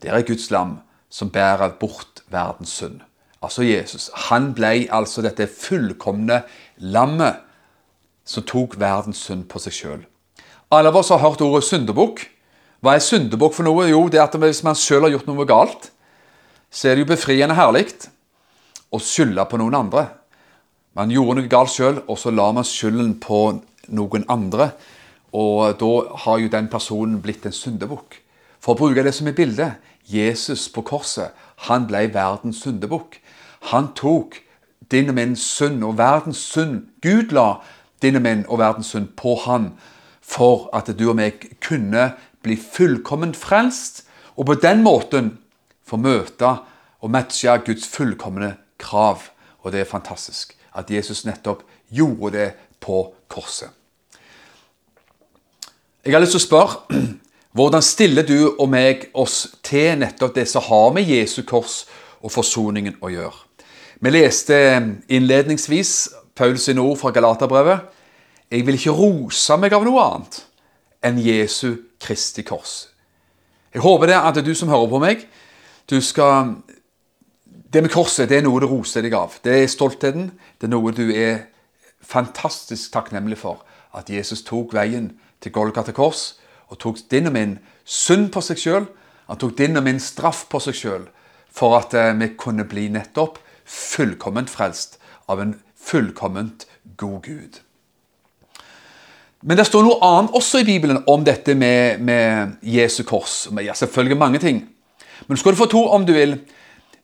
Der 0.00 0.16
er 0.16 0.24
Guds 0.24 0.48
lam 0.48 0.80
som 1.10 1.30
bærer 1.30 1.74
bort 1.80 2.22
verdens 2.30 2.72
synd. 2.80 3.00
Altså 3.42 3.64
Jesus. 3.64 4.10
Han 4.28 4.52
ble 4.54 4.86
altså 4.92 5.24
dette 5.24 5.48
fullkomne 5.48 6.42
lammet 6.78 7.40
som 8.24 8.44
tok 8.46 8.76
verdens 8.80 9.22
synd 9.26 9.48
på 9.50 9.60
seg 9.62 9.74
sjøl. 9.74 10.02
Alle 10.70 10.92
av 10.92 11.00
oss 11.00 11.10
har 11.10 11.22
hørt 11.22 11.42
ordet 11.42 11.64
syndebukk. 11.66 12.22
Hva 12.80 12.94
er 12.94 13.04
syndebukk 13.04 13.56
for 13.56 13.66
noe? 13.66 13.88
Jo, 13.90 14.04
det 14.08 14.20
er 14.20 14.28
at 14.28 14.36
hvis 14.38 14.62
man 14.64 14.78
sjøl 14.78 15.08
har 15.08 15.16
gjort 15.16 15.28
noe 15.28 15.48
galt, 15.48 15.90
så 16.70 16.88
er 16.88 16.96
det 16.96 17.04
jo 17.04 17.10
befriende 17.10 17.56
herlig 17.58 17.88
å 18.94 19.00
skylde 19.02 19.44
på 19.50 19.58
noen 19.58 19.76
andre. 19.80 20.06
Man 20.94 21.10
gjorde 21.10 21.40
noe 21.40 21.50
galt 21.50 21.72
sjøl, 21.74 22.00
og 22.06 22.18
så 22.18 22.30
la 22.34 22.48
man 22.54 22.66
skylden 22.66 23.16
på 23.22 23.40
noen 23.90 24.26
andre. 24.30 24.70
Og 25.34 25.74
da 25.80 25.90
har 26.24 26.40
jo 26.42 26.52
den 26.52 26.70
personen 26.70 27.20
blitt 27.22 27.46
en 27.46 27.54
syndebukk. 27.54 28.20
For 28.60 28.74
å 28.74 28.80
bruke 28.80 29.02
det 29.02 29.14
som 29.16 29.28
et 29.30 29.38
bilde 29.38 29.72
Jesus 30.12 30.68
på 30.68 30.82
korset, 30.82 31.30
han 31.68 31.86
ble 31.86 32.06
verdens 32.14 32.62
syndebukk. 32.64 33.20
Han 33.70 33.92
tok 33.96 34.40
din 34.90 35.08
og 35.08 35.14
min 35.14 35.36
synd 35.36 35.84
og 35.84 35.98
verdens 35.98 36.40
synd. 36.40 36.86
Gud 37.02 37.34
la 37.36 37.60
din 38.02 38.16
og 38.16 38.22
min 38.22 38.44
og 38.48 38.58
verdens 38.58 38.92
synd 38.94 39.12
på 39.16 39.36
han 39.44 39.72
for 40.30 40.68
at 40.76 40.90
du 40.98 41.08
og 41.10 41.18
meg 41.18 41.42
kunne 41.62 42.12
bli 42.44 42.56
fullkomment 42.56 43.36
frelst, 43.36 44.04
og 44.36 44.46
på 44.46 44.54
den 44.62 44.82
måten 44.82 45.34
få 45.84 45.98
møte 46.00 46.54
og 47.00 47.10
matche 47.10 47.56
Guds 47.66 47.88
fullkomne 47.90 48.54
krav. 48.78 49.26
Og 49.60 49.72
det 49.72 49.82
er 49.82 49.90
fantastisk 49.90 50.54
at 50.78 50.90
Jesus 50.90 51.24
nettopp 51.26 51.64
gjorde 51.90 52.36
det 52.38 52.48
på 52.80 53.02
korset. 53.28 53.68
Jeg 56.04 56.14
har 56.14 56.22
lyst 56.22 56.32
til 56.32 56.40
å 56.40 56.46
spørre 56.46 57.00
hvordan 57.52 57.82
stiller 57.82 58.22
du 58.22 58.52
og 58.52 58.68
meg 58.70 59.08
oss 59.18 59.48
til 59.66 59.98
nettopp 59.98 60.36
det 60.36 60.46
som 60.46 60.62
har 60.68 60.92
med 60.94 61.08
Jesu 61.08 61.42
kors 61.42 61.82
og 62.22 62.30
forsoningen 62.30 63.00
å 63.02 63.10
gjøre? 63.10 63.46
Vi 64.00 64.12
leste 64.12 64.56
innledningsvis 65.10 65.94
Pauls 66.38 66.68
ord 66.70 66.96
fra 66.96 67.10
Galaterbrevet. 67.10 67.82
Jeg 68.50 68.66
vil 68.66 68.78
ikke 68.78 68.94
rose 68.94 69.56
meg 69.60 69.74
av 69.74 69.82
noe 69.84 70.04
annet 70.04 70.38
enn 71.04 71.18
Jesu 71.20 71.74
Kristi 72.00 72.44
kors. 72.46 72.86
Jeg 73.74 73.82
håper 73.82 74.10
det 74.10 74.18
at 74.18 74.38
du 74.44 74.54
som 74.54 74.70
hører 74.70 74.88
på 74.90 75.02
meg, 75.02 75.26
du 75.90 76.00
skal 76.00 76.56
Det 77.70 77.82
med 77.82 77.90
korset 77.90 78.28
det 78.28 78.40
er 78.40 78.42
noe 78.42 78.58
du 78.58 78.66
roser 78.66 79.02
deg 79.02 79.14
av. 79.14 79.36
Det 79.44 79.52
er 79.62 79.68
stoltheten. 79.70 80.32
Det 80.58 80.66
er 80.66 80.72
noe 80.72 80.90
du 80.90 81.12
er 81.14 81.44
fantastisk 82.02 82.90
takknemlig 82.90 83.38
for. 83.38 83.62
At 83.94 84.10
Jesus 84.10 84.42
tok 84.42 84.74
veien 84.74 85.12
til 85.38 85.52
Golgata 85.54 85.94
kors 85.94 86.39
og 86.70 86.78
tok 86.78 87.02
din 87.10 87.28
og 87.30 87.34
min 87.34 87.56
synd 87.84 88.30
på 88.34 88.42
seg 88.44 88.60
sjøl. 88.60 88.86
Han 89.30 89.40
tok 89.40 89.56
din 89.58 89.78
og 89.78 89.86
min 89.86 90.00
straff 90.02 90.46
på 90.50 90.60
seg 90.62 90.78
sjøl 90.78 91.08
for 91.50 91.76
at 91.78 91.94
eh, 91.98 92.14
vi 92.18 92.32
kunne 92.38 92.66
bli 92.68 92.88
nettopp 92.94 93.40
fullkomment 93.66 94.50
frelst 94.50 94.98
av 95.30 95.42
en 95.42 95.56
fullkomment 95.78 96.66
god 96.98 97.26
Gud. 97.26 97.60
Men 99.40 99.56
det 99.56 99.66
står 99.70 99.86
noe 99.86 100.00
annet 100.04 100.34
også 100.36 100.60
i 100.60 100.66
Bibelen 100.68 101.00
om 101.08 101.22
dette 101.24 101.54
med, 101.56 102.02
med 102.04 102.58
Jesu 102.66 103.02
kors. 103.08 103.46
Ja, 103.64 103.74
selvfølgelig 103.74 104.18
mange 104.20 104.40
ting. 104.42 104.60
Men 105.26 105.36
du 105.36 105.40
skal 105.40 105.56
få 105.56 105.66
to, 105.70 105.86
om 105.88 106.04
du 106.04 106.12
vil, 106.12 106.36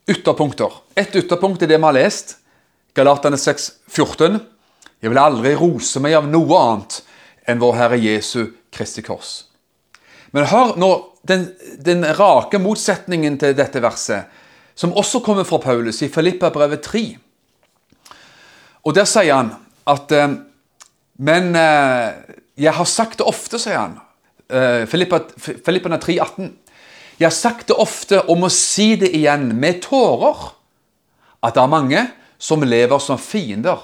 ytterpunkter. 0.09 0.83
Et 0.97 1.17
ytterpunkt 1.17 1.63
er 1.65 1.73
det 1.73 1.81
vi 1.81 1.89
har 1.89 1.97
lest. 1.97 2.37
Galatane 2.97 3.41
6, 3.41 3.71
14. 3.89 4.39
Jeg 5.01 5.13
vil 5.13 5.21
aldri 5.21 5.55
rose 5.57 6.01
meg 6.01 6.17
av 6.19 6.29
noe 6.29 6.61
annet 6.61 7.01
enn 7.49 7.61
vår 7.63 7.77
Herre 7.81 7.99
Jesu 8.01 8.53
Kristi 8.73 9.05
kors. 9.07 9.47
Men 10.35 10.49
hør 10.51 10.75
nå 10.81 10.91
den, 11.27 11.49
den 11.83 12.07
rake 12.19 12.59
motsetningen 12.63 13.39
til 13.41 13.55
dette 13.59 13.83
verset, 13.83 14.27
som 14.77 14.95
også 14.97 15.23
kommer 15.25 15.47
fra 15.49 15.61
Paulus 15.63 16.03
i 16.05 16.11
Filippa 16.13 16.51
brevet 16.55 16.83
3. 16.85 17.05
Og 18.87 18.95
Der 18.95 19.09
sier 19.09 19.35
han 19.35 19.55
at 19.87 20.13
eh, 20.13 20.37
Men 21.17 21.57
eh, 21.57 22.13
jeg 22.61 22.73
har 22.77 22.85
sagt 22.85 23.19
det 23.19 23.27
ofte, 23.27 23.59
sier 23.61 23.79
han. 23.79 23.97
Filippa 24.87 25.19
Filipperne 25.41 25.99
3, 25.99 26.19
18. 26.23 26.51
Jeg 27.19 27.27
har 27.27 27.35
sagt 27.35 27.71
det 27.71 27.77
ofte 27.81 28.21
og 28.29 28.39
må 28.43 28.51
si 28.53 28.95
det 29.01 29.09
igjen 29.17 29.49
med 29.57 29.81
tårer, 29.85 30.53
at 31.41 31.57
det 31.57 31.63
er 31.63 31.73
mange 31.73 32.03
som 32.39 32.65
lever 32.65 33.01
som 33.01 33.21
fiender 33.21 33.81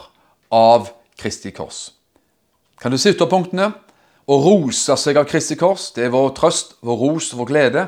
av 0.52 0.90
Kristi 1.16 1.52
kors. 1.54 1.90
Kan 2.80 2.92
du 2.92 2.98
se 3.00 3.14
ytterpunktene? 3.14 3.70
Å 4.32 4.38
rose 4.40 4.96
seg 4.96 5.18
av 5.20 5.26
Kristi 5.28 5.58
kors, 5.60 5.90
det 5.92 6.06
er 6.06 6.14
vår 6.14 6.30
trøst, 6.38 6.78
vår 6.80 7.00
ros, 7.02 7.32
og 7.34 7.42
vår 7.42 7.50
glede. 7.50 7.82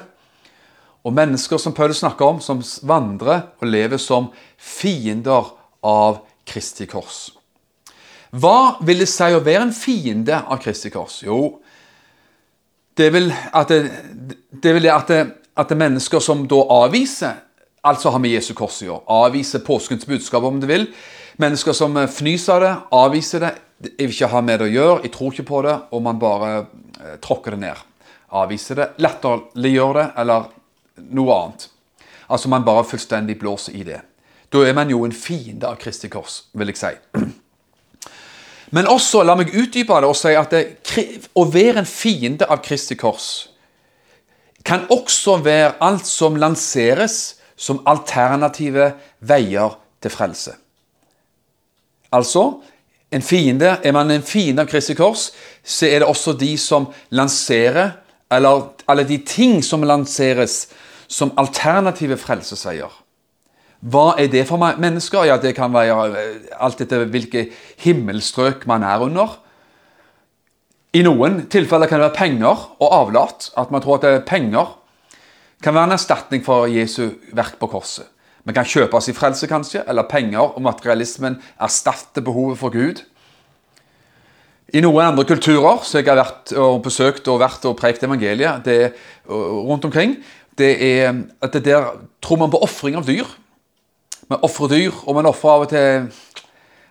Og 1.04 1.14
mennesker 1.14 1.60
som 1.60 1.72
Paulus 1.76 2.02
snakker 2.02 2.26
om, 2.26 2.40
som 2.44 2.60
vandrer 2.84 3.46
og 3.60 3.70
lever 3.70 4.00
som 4.00 4.28
fiender 4.60 5.52
av 5.84 6.20
Kristi 6.48 6.88
kors. 6.90 7.30
Hva 8.34 8.80
vil 8.84 9.04
det 9.04 9.08
si 9.08 9.30
å 9.30 9.42
være 9.44 9.68
en 9.68 9.76
fiende 9.76 10.40
av 10.42 10.60
Kristi 10.60 10.90
kors? 10.92 11.20
Jo, 11.24 11.60
det 12.98 13.08
er 13.08 13.14
vel 13.14 13.30
at, 13.30 13.70
det, 13.70 14.36
det 14.50 14.72
er 14.74 14.88
at, 14.94 15.10
det, 15.10 15.20
at 15.56 15.70
det 15.70 15.78
mennesker 15.78 16.22
som 16.22 16.44
da 16.50 16.60
avviser 16.82 17.40
altså 17.84 18.10
har 18.14 18.22
med 18.22 18.32
Jesu 18.32 18.54
kors 18.56 18.80
å 18.82 18.88
gjøre, 18.88 19.04
avviser 19.12 19.64
påskens 19.64 20.06
budskap, 20.08 20.44
om 20.46 20.60
du 20.60 20.66
vil. 20.70 20.88
Mennesker 21.42 21.76
som 21.76 21.96
fnyser 22.08 22.54
av 22.54 22.62
det, 22.64 22.74
avviser 22.96 23.44
det, 23.44 23.52
jeg 23.82 24.06
vil 24.06 24.14
ikke 24.14 24.30
ha 24.32 24.40
med 24.44 24.60
det 24.60 24.68
å 24.68 24.74
gjøre, 24.74 25.02
jeg 25.04 25.12
tror 25.14 25.34
ikke 25.34 25.48
på 25.48 25.60
det, 25.66 25.74
og 25.90 26.02
man 26.04 26.20
bare 26.22 26.50
eh, 26.56 27.16
tråkker 27.22 27.56
det 27.56 27.62
ned. 27.66 27.84
Avviser 28.34 28.80
det, 28.80 28.88
latterliggjør 29.02 29.98
det, 29.98 30.08
eller 30.22 30.50
noe 31.14 31.38
annet. 31.38 31.68
Altså 32.30 32.50
man 32.50 32.66
bare 32.66 32.86
fullstendig 32.88 33.38
blåser 33.40 33.76
i 33.76 33.84
det. 33.86 34.00
Da 34.52 34.62
er 34.64 34.76
man 34.76 34.90
jo 34.90 35.02
en 35.04 35.14
fiende 35.14 35.68
av 35.68 35.80
Kristi 35.82 36.08
kors, 36.12 36.44
vil 36.54 36.70
jeg 36.70 36.80
si. 36.80 36.92
Men 38.74 38.88
også, 38.90 39.22
la 39.22 39.36
meg 39.38 39.52
utdype 39.54 39.98
det 40.02 40.08
og 40.08 40.18
si 40.18 40.32
at 40.38 40.54
det, 40.54 40.62
å 41.34 41.44
være 41.50 41.82
en 41.82 41.88
fiende 41.88 42.48
av 42.50 42.62
Kristi 42.64 42.96
kors 42.98 43.50
kan 44.64 44.86
også 44.88 45.36
være 45.44 45.74
alt 45.84 46.06
som 46.08 46.38
lanseres 46.40 47.36
som 47.56 47.82
alternative 47.86 48.94
veier 49.20 49.76
til 50.02 50.12
frelse. 50.12 50.54
Altså, 52.14 52.62
en 53.14 53.22
fiende, 53.22 53.78
Er 53.82 53.92
man 53.92 54.10
en 54.10 54.22
fiende 54.22 54.62
av 54.62 54.68
Kristi 54.68 54.94
kors, 54.94 55.30
så 55.62 55.86
er 55.86 56.02
det 56.02 56.08
også 56.08 56.34
de 56.38 56.56
som 56.58 56.88
lanserer, 57.10 57.92
eller 58.30 58.70
alle 58.88 59.04
de 59.04 59.18
ting 59.18 59.62
som 59.62 59.82
lanseres 59.82 60.66
som 61.08 61.32
alternative 61.38 62.16
frelsesveier. 62.18 62.90
Hva 63.84 64.14
er 64.18 64.30
det 64.32 64.46
for 64.48 64.58
mennesker? 64.58 65.26
Ja, 65.28 65.36
Det 65.36 65.54
kan 65.54 65.72
være 65.72 66.06
eh, 66.16 66.40
alt 66.58 66.80
etter 66.80 67.04
hvilke 67.04 67.50
himmelstrøk 67.84 68.66
man 68.66 68.82
er 68.82 69.04
under. 69.04 69.38
I 70.94 71.02
noen 71.02 71.46
tilfeller 71.50 71.86
kan 71.86 72.00
det 72.00 72.08
være 72.08 72.16
penger 72.16 72.64
og 72.80 72.88
avlat. 72.88 73.50
At 73.56 73.70
man 73.70 73.82
tror 73.82 74.04
at 74.04 74.24
penger 74.24 74.78
kan 75.62 75.74
være 75.74 75.84
en 75.84 75.98
erstatning 75.98 76.44
for 76.44 76.66
Jesu 76.66 77.10
verk 77.32 77.58
på 77.60 77.66
korset. 77.66 78.08
Vi 78.44 78.52
kan 78.52 78.68
kjøpe 78.68 78.98
oss 78.98 79.08
i 79.08 79.16
frelse, 79.16 79.48
kanskje, 79.48 79.82
eller 79.88 80.08
penger 80.08 80.42
og 80.42 80.62
materialismen 80.64 81.38
erstatter 81.64 82.24
behovet 82.24 82.60
for 82.60 82.74
Gud. 82.74 83.00
I 84.74 84.82
noen 84.82 85.06
andre 85.06 85.24
kulturer 85.28 85.84
som 85.86 86.00
jeg 86.00 86.08
har 86.10 86.18
vært 86.18 86.52
og 86.58 86.82
besøkt 86.84 87.28
og 87.30 87.40
vært 87.40 87.64
og 87.68 87.76
prekt 87.78 88.04
evangeliet 88.04 88.64
det, 88.66 88.92
rundt 89.28 89.84
omkring, 89.86 90.18
det 90.58 90.72
er 90.82 91.22
at 91.42 91.56
det 91.56 91.64
der 91.66 91.88
tror 92.22 92.40
man 92.42 92.52
på 92.52 92.60
ofring 92.64 92.98
av 92.98 93.06
dyr. 93.06 93.28
Man 94.28 94.42
ofrer 94.42 94.72
dyr, 94.72 94.92
og 95.06 95.16
man 95.16 95.28
ofrer 95.28 95.52
av 95.52 95.64
og 95.64 95.72
til 95.72 96.08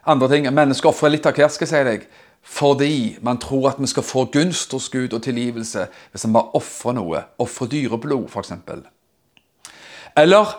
andre 0.06 0.30
ting. 0.32 0.50
Mennesker 0.54 0.90
ofrer 0.90 1.14
litt 1.14 1.28
av 1.30 1.38
hvert, 1.38 1.54
skal 1.54 1.68
jeg 1.68 1.74
si 1.74 1.84
deg. 1.90 2.08
Fordi 2.44 2.96
man 3.24 3.40
tror 3.40 3.70
at 3.72 3.80
vi 3.80 3.88
skal 3.88 4.04
få 4.04 4.26
gunst 4.34 4.74
hos 4.76 4.90
Gud 4.92 5.14
og 5.16 5.24
tilgivelse 5.24 5.86
hvis 6.12 6.26
man 6.28 6.36
bare 6.40 6.60
ofrer 6.60 6.98
noe. 6.98 7.24
Ofrer 7.40 7.72
dyreblod, 7.72 8.28
f.eks. 8.28 8.52
Eller 10.20 10.56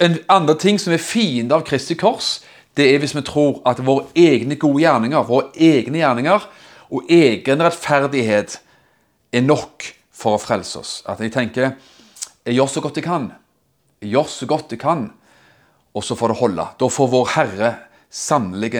en 0.00 0.18
andre 0.32 0.56
ting 0.58 0.78
som 0.80 0.94
er 0.94 1.02
fiende 1.02 1.54
av 1.54 1.64
Kristi 1.66 1.96
kors, 1.98 2.40
det 2.76 2.88
er 2.92 3.00
hvis 3.00 3.14
vi 3.16 3.24
tror 3.24 3.62
at 3.68 3.80
våre 3.84 4.08
egne 4.18 4.58
gode 4.60 4.82
gjerninger, 4.82 5.26
våre 5.28 5.52
egne 5.56 6.02
gjerninger 6.02 6.46
og 6.92 7.10
egen 7.12 7.64
rettferdighet 7.64 8.58
er 9.32 9.44
nok 9.44 9.86
for 10.16 10.36
å 10.36 10.40
frelse 10.40 10.80
oss. 10.80 10.92
At 11.08 11.20
jeg 11.24 11.32
tenker 11.34 11.72
jeg 12.46 12.54
gjør 12.54 12.70
så 12.70 12.82
godt 12.84 13.00
jeg 13.00 13.06
kan. 13.08 13.30
Jeg 14.02 14.12
gjør 14.12 14.28
så 14.30 14.46
godt 14.46 14.72
jeg 14.72 14.80
kan, 14.80 15.08
og 15.96 16.04
så 16.04 16.14
får 16.18 16.32
det 16.32 16.40
holde. 16.40 16.66
Da 16.78 16.88
får 16.92 17.08
vår 17.10 17.30
Herre 17.34 17.70
sannelig 18.12 18.72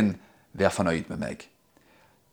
være 0.56 0.72
fornøyd 0.72 1.10
med 1.10 1.22
meg. 1.22 1.46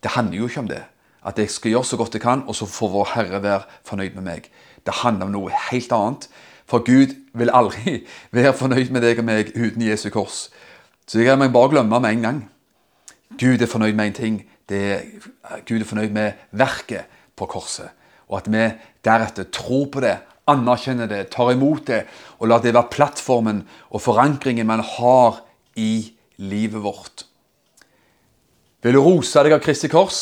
Det 0.04 0.14
handler 0.14 0.38
jo 0.38 0.50
ikke 0.50 0.62
om 0.66 0.70
det. 0.70 0.84
At 1.24 1.40
jeg 1.40 1.50
skal 1.50 1.72
gjøre 1.72 1.88
så 1.88 1.98
godt 1.98 2.18
jeg 2.18 2.26
kan, 2.26 2.44
og 2.48 2.56
så 2.56 2.68
får 2.68 2.92
vår 2.92 3.12
Herre 3.16 3.40
være 3.44 3.80
fornøyd 3.88 4.18
med 4.20 4.28
meg. 4.28 4.50
Det 4.84 5.00
handler 5.02 5.30
om 5.30 5.36
noe 5.38 5.62
helt 5.72 5.96
annet. 5.96 6.28
For 6.70 6.84
Gud 6.86 7.16
vil 7.34 7.52
aldri 7.54 8.02
være 8.36 8.54
fornøyd 8.58 8.92
med 8.94 9.06
deg 9.06 9.22
og 9.22 9.28
meg 9.28 9.54
uten 9.56 9.84
Jesu 9.86 10.10
kors. 10.14 10.48
Så 11.08 11.20
det 11.20 11.28
kan 11.28 11.40
man 11.40 11.54
bare 11.54 11.74
glemme 11.74 12.00
med 12.00 12.10
en 12.10 12.28
gang. 12.28 12.44
Gud 13.40 13.62
er 13.62 13.70
fornøyd 13.70 13.98
med 13.98 14.12
én 14.12 14.18
ting. 14.18 14.44
Er, 14.70 15.02
Gud 15.68 15.82
er 15.82 15.88
fornøyd 15.88 16.14
med 16.16 16.40
verket 16.52 17.10
på 17.36 17.46
korset. 17.50 17.92
Og 18.30 18.40
at 18.40 18.48
vi 18.52 18.70
deretter 19.06 19.50
tror 19.52 19.90
på 19.92 20.02
det, 20.04 20.16
anerkjenner 20.50 21.08
det, 21.08 21.28
tar 21.32 21.54
imot 21.54 21.88
det, 21.88 22.04
og 22.40 22.50
lar 22.50 22.64
det 22.64 22.74
være 22.74 22.92
plattformen 22.92 23.64
og 23.92 24.02
forankringen 24.04 24.68
man 24.68 24.84
har 24.84 25.44
i 25.80 26.14
livet 26.38 26.84
vårt. 26.84 27.26
Vil 28.84 28.98
du 28.98 29.02
rose 29.04 29.44
deg 29.46 29.56
av 29.56 29.64
Kristi 29.64 29.88
kors, 29.92 30.22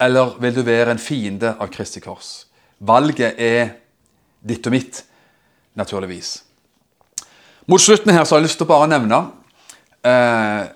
eller 0.00 0.36
vil 0.40 0.54
du 0.54 0.62
være 0.66 0.94
en 0.94 1.02
fiende 1.02 1.54
av 1.58 1.70
Kristi 1.74 2.02
kors? 2.02 2.46
Valget 2.78 3.40
er 3.42 3.74
ditt 4.46 4.66
og 4.66 4.74
mitt 4.74 5.02
naturligvis. 5.80 6.34
Mot 7.70 7.82
slutten 7.82 8.12
her 8.12 8.24
så 8.24 8.36
har 8.36 8.42
jeg 8.42 8.50
lyst 8.50 8.60
til 8.60 8.68
å 8.68 8.72
bare 8.72 8.90
nevne 8.90 9.24
eh, 10.06 10.68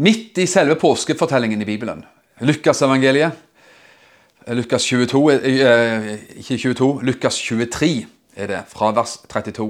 Midt 0.00 0.38
i 0.38 0.46
selve 0.46 0.76
påskefortellingen 0.78 1.64
i 1.64 1.66
Bibelen, 1.66 2.04
Lukasevangeliet, 2.46 3.34
Lukas 4.54 4.84
22, 4.86 5.22
eh, 5.34 6.06
ikke 6.38 6.58
22, 6.62 6.90
Lukas 7.02 7.38
23 7.42 8.06
er 8.36 8.46
det, 8.46 8.60
fra 8.70 8.92
vers 8.94 9.16
32. 9.28 9.66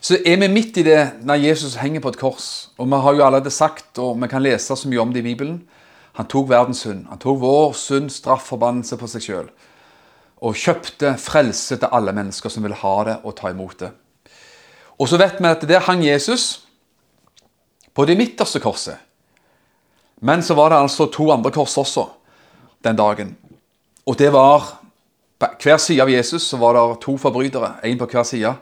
Så 0.00 0.18
er 0.26 0.40
vi 0.40 0.48
midt 0.48 0.76
i 0.76 0.84
det 0.84 0.98
når 1.24 1.44
Jesus 1.46 1.76
henger 1.80 2.02
på 2.04 2.10
et 2.12 2.18
kors. 2.20 2.48
Og 2.76 2.88
vi 2.88 2.98
har 3.04 3.14
jo 3.14 3.24
allerede 3.24 3.50
sagt, 3.50 3.98
og 3.98 4.18
vi 4.20 4.28
kan 4.28 4.42
lese 4.42 4.76
så 4.76 4.88
mye 4.88 5.00
om 5.00 5.12
det 5.12 5.22
i 5.22 5.28
Bibelen, 5.28 5.62
han 6.14 6.26
tok 6.26 6.50
verdens 6.50 6.82
synd. 6.84 7.06
Han 7.08 7.18
tok 7.18 7.40
vår 7.40 7.72
synd, 7.78 8.10
straffforbannelse 8.12 8.98
på 9.00 9.08
seg 9.10 9.24
sjøl. 9.24 9.48
Og 10.44 10.58
kjøpte 10.58 11.14
frelse 11.20 11.78
til 11.80 11.92
alle 11.92 12.12
mennesker 12.12 12.52
som 12.52 12.66
vil 12.66 12.76
ha 12.76 12.94
det 13.08 13.16
og 13.24 13.36
ta 13.38 13.52
imot 13.52 13.78
det. 13.80 13.90
Og 15.00 15.08
så 15.08 15.18
vet 15.18 15.40
vi 15.40 15.48
at 15.48 15.64
der 15.68 15.86
hang 15.86 16.04
Jesus 16.04 16.66
på 17.94 18.04
det 18.04 18.18
midterste 18.18 18.60
korset. 18.60 18.98
Men 20.20 20.42
så 20.42 20.54
var 20.54 20.70
det 20.70 20.82
altså 20.82 21.06
to 21.12 21.30
andre 21.32 21.50
kors 21.50 21.76
også 21.78 22.06
den 22.84 22.96
dagen. 22.96 23.36
Og 24.06 24.18
det 24.18 24.32
var 24.32 24.80
På 25.38 25.46
hver 25.58 25.80
side 25.82 26.02
av 26.02 26.08
Jesus 26.08 26.44
så 26.46 26.56
var 26.56 26.76
det 26.76 27.00
to 27.02 27.16
forbrytere, 27.18 27.72
én 27.82 27.98
på 27.98 28.06
hver 28.06 28.22
side. 28.22 28.52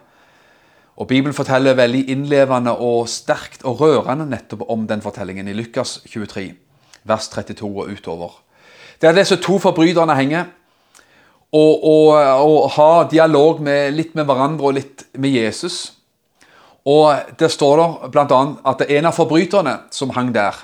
Og 0.96 1.06
Bibelen 1.06 1.34
forteller 1.34 1.76
veldig 1.76 2.08
innlevende 2.08 2.72
og 2.72 3.08
sterkt 3.08 3.62
og 3.68 3.80
rørende 3.80 4.24
nettopp 4.26 4.64
om 4.72 4.86
den 4.88 5.02
fortellingen 5.04 5.48
i 5.48 5.52
Lukas 5.52 6.00
23, 6.08 6.54
vers 7.04 7.28
32 7.28 7.68
og 7.68 7.92
utover. 7.92 8.30
Der 9.02 9.12
disse 9.12 9.36
to 9.36 9.58
forbryterne 9.58 10.16
henger 10.16 10.44
og, 11.52 11.84
og, 11.84 12.06
og 12.16 12.70
ha 12.78 12.90
dialog 13.10 13.60
med, 13.60 13.92
litt 13.96 14.14
med 14.16 14.24
hverandre 14.28 14.70
og 14.70 14.76
litt 14.78 15.04
med 15.20 15.36
Jesus. 15.36 15.92
Og 16.88 17.36
det 17.38 17.50
står 17.52 17.78
der 17.78 18.12
bl.a. 18.14 18.42
at 18.72 18.84
en 18.88 19.08
av 19.08 19.16
forbryterne 19.16 19.76
som 19.94 20.14
hang 20.16 20.32
der, 20.34 20.56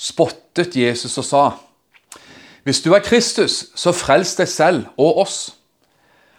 spottet 0.00 0.76
Jesus 0.76 1.18
og 1.20 1.26
sa 1.28 1.44
hvis 2.64 2.82
du 2.84 2.92
er 2.92 3.04
Kristus, 3.04 3.70
så 3.74 3.92
frels 3.96 4.34
deg 4.36 4.48
selv 4.50 4.90
og 5.00 5.22
oss. 5.22 5.38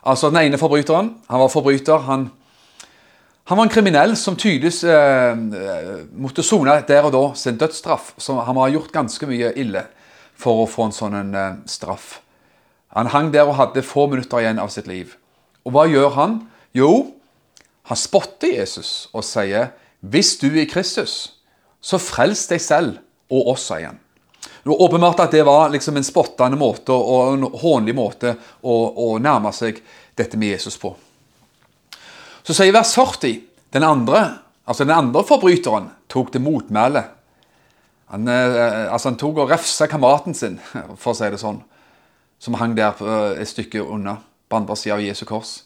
Altså 0.06 0.30
Den 0.30 0.44
ene 0.46 0.60
forbryteren 0.62 1.16
han 1.30 1.42
var 1.42 1.50
forbryter. 1.50 2.04
Han, 2.06 2.28
han 3.50 3.58
var 3.58 3.66
en 3.66 3.74
kriminell 3.74 4.14
som 4.18 4.38
tydeligvis 4.38 4.84
eh, 4.86 5.42
måtte 6.14 6.46
sone 6.46 6.78
der 6.88 7.08
og 7.10 7.16
da 7.16 7.24
sin 7.38 7.58
dødsstraff. 7.58 8.14
Så 8.22 8.38
han 8.38 8.60
har 8.62 8.74
gjort 8.76 8.94
ganske 8.94 9.30
mye 9.30 9.54
ille 9.58 9.84
for 10.38 10.62
å 10.64 10.70
få 10.70 10.88
en 10.88 10.96
sånn 10.96 11.18
en, 11.18 11.34
eh, 11.36 11.58
straff. 11.70 12.20
Han 12.96 13.12
hang 13.12 13.32
der 13.34 13.48
og 13.48 13.56
hadde 13.56 13.84
få 13.86 14.08
minutter 14.12 14.44
igjen 14.44 14.60
av 14.60 14.72
sitt 14.74 14.88
liv. 14.88 15.16
Og 15.66 15.76
hva 15.76 15.88
gjør 15.88 16.16
han? 16.18 16.40
Jo, 16.76 17.14
han 17.88 17.98
spotter 18.00 18.58
Jesus 18.60 19.10
og 19.14 19.24
sier, 19.24 19.72
'Hvis 20.02 20.40
du 20.40 20.48
er 20.48 20.66
Kristus, 20.66 21.34
så 21.82 21.98
frels 21.98 22.48
deg 22.48 22.62
selv 22.62 22.98
og 23.30 23.48
oss', 23.54 23.70
han. 23.70 24.00
Det 24.64 24.70
var 24.70 24.82
åpenbart 24.82 25.20
at 25.20 25.32
det 25.32 25.46
var 25.46 25.70
liksom 25.70 25.98
en 25.98 26.04
spottende 26.04 26.58
måte 26.58 26.94
og 26.94 27.34
en 27.34 27.44
hånlig 27.44 27.96
måte 27.96 28.36
å, 28.62 28.94
å, 28.94 29.18
nærme 29.18 29.52
seg 29.54 29.82
dette 30.18 30.38
med 30.38 30.54
Jesus 30.54 30.78
på. 30.78 30.96
Så 32.44 32.54
sier 32.54 32.74
vers 32.74 32.94
40 32.94 33.42
den 33.74 33.84
andre, 33.84 34.40
altså 34.66 34.86
den 34.86 34.98
andre 34.98 35.24
forbryteren 35.26 35.90
tok 36.08 36.34
det 36.34 36.42
motmæle. 36.42 37.04
Han, 38.14 38.28
eh, 38.28 38.94
altså 38.94 39.10
han 39.10 39.18
tok 39.18 39.38
og 39.38 39.50
refsa 39.50 39.88
kameraten 39.88 40.34
sin, 40.34 40.60
for 41.02 41.14
å 41.14 41.18
si 41.18 41.30
det 41.30 41.42
sånn, 41.42 41.62
som 42.42 42.58
hang 42.58 42.74
der 42.78 42.98
et 43.38 43.48
stykke 43.48 43.84
unna, 43.84 44.18
på 44.50 44.58
andre 44.58 44.76
sida 44.76 44.98
av 44.98 45.06
Jesu 45.06 45.24
kors. 45.30 45.62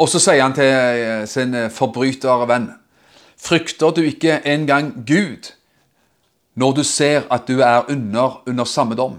Og 0.00 0.08
så 0.10 0.18
sier 0.20 0.42
han 0.42 0.56
til 0.56 0.66
eh, 0.66 1.24
sin 1.28 1.54
forbrytervenn 1.72 2.72
Frykter 3.40 3.94
du 3.96 4.02
ikke 4.04 4.42
engang 4.44 4.92
Gud? 5.08 5.54
når 6.60 6.80
du 6.80 6.84
ser 6.84 7.26
at 7.32 7.48
du 7.48 7.62
er 7.64 7.86
under, 7.88 8.42
under 8.48 8.64
samme 8.64 8.96
dom. 8.98 9.18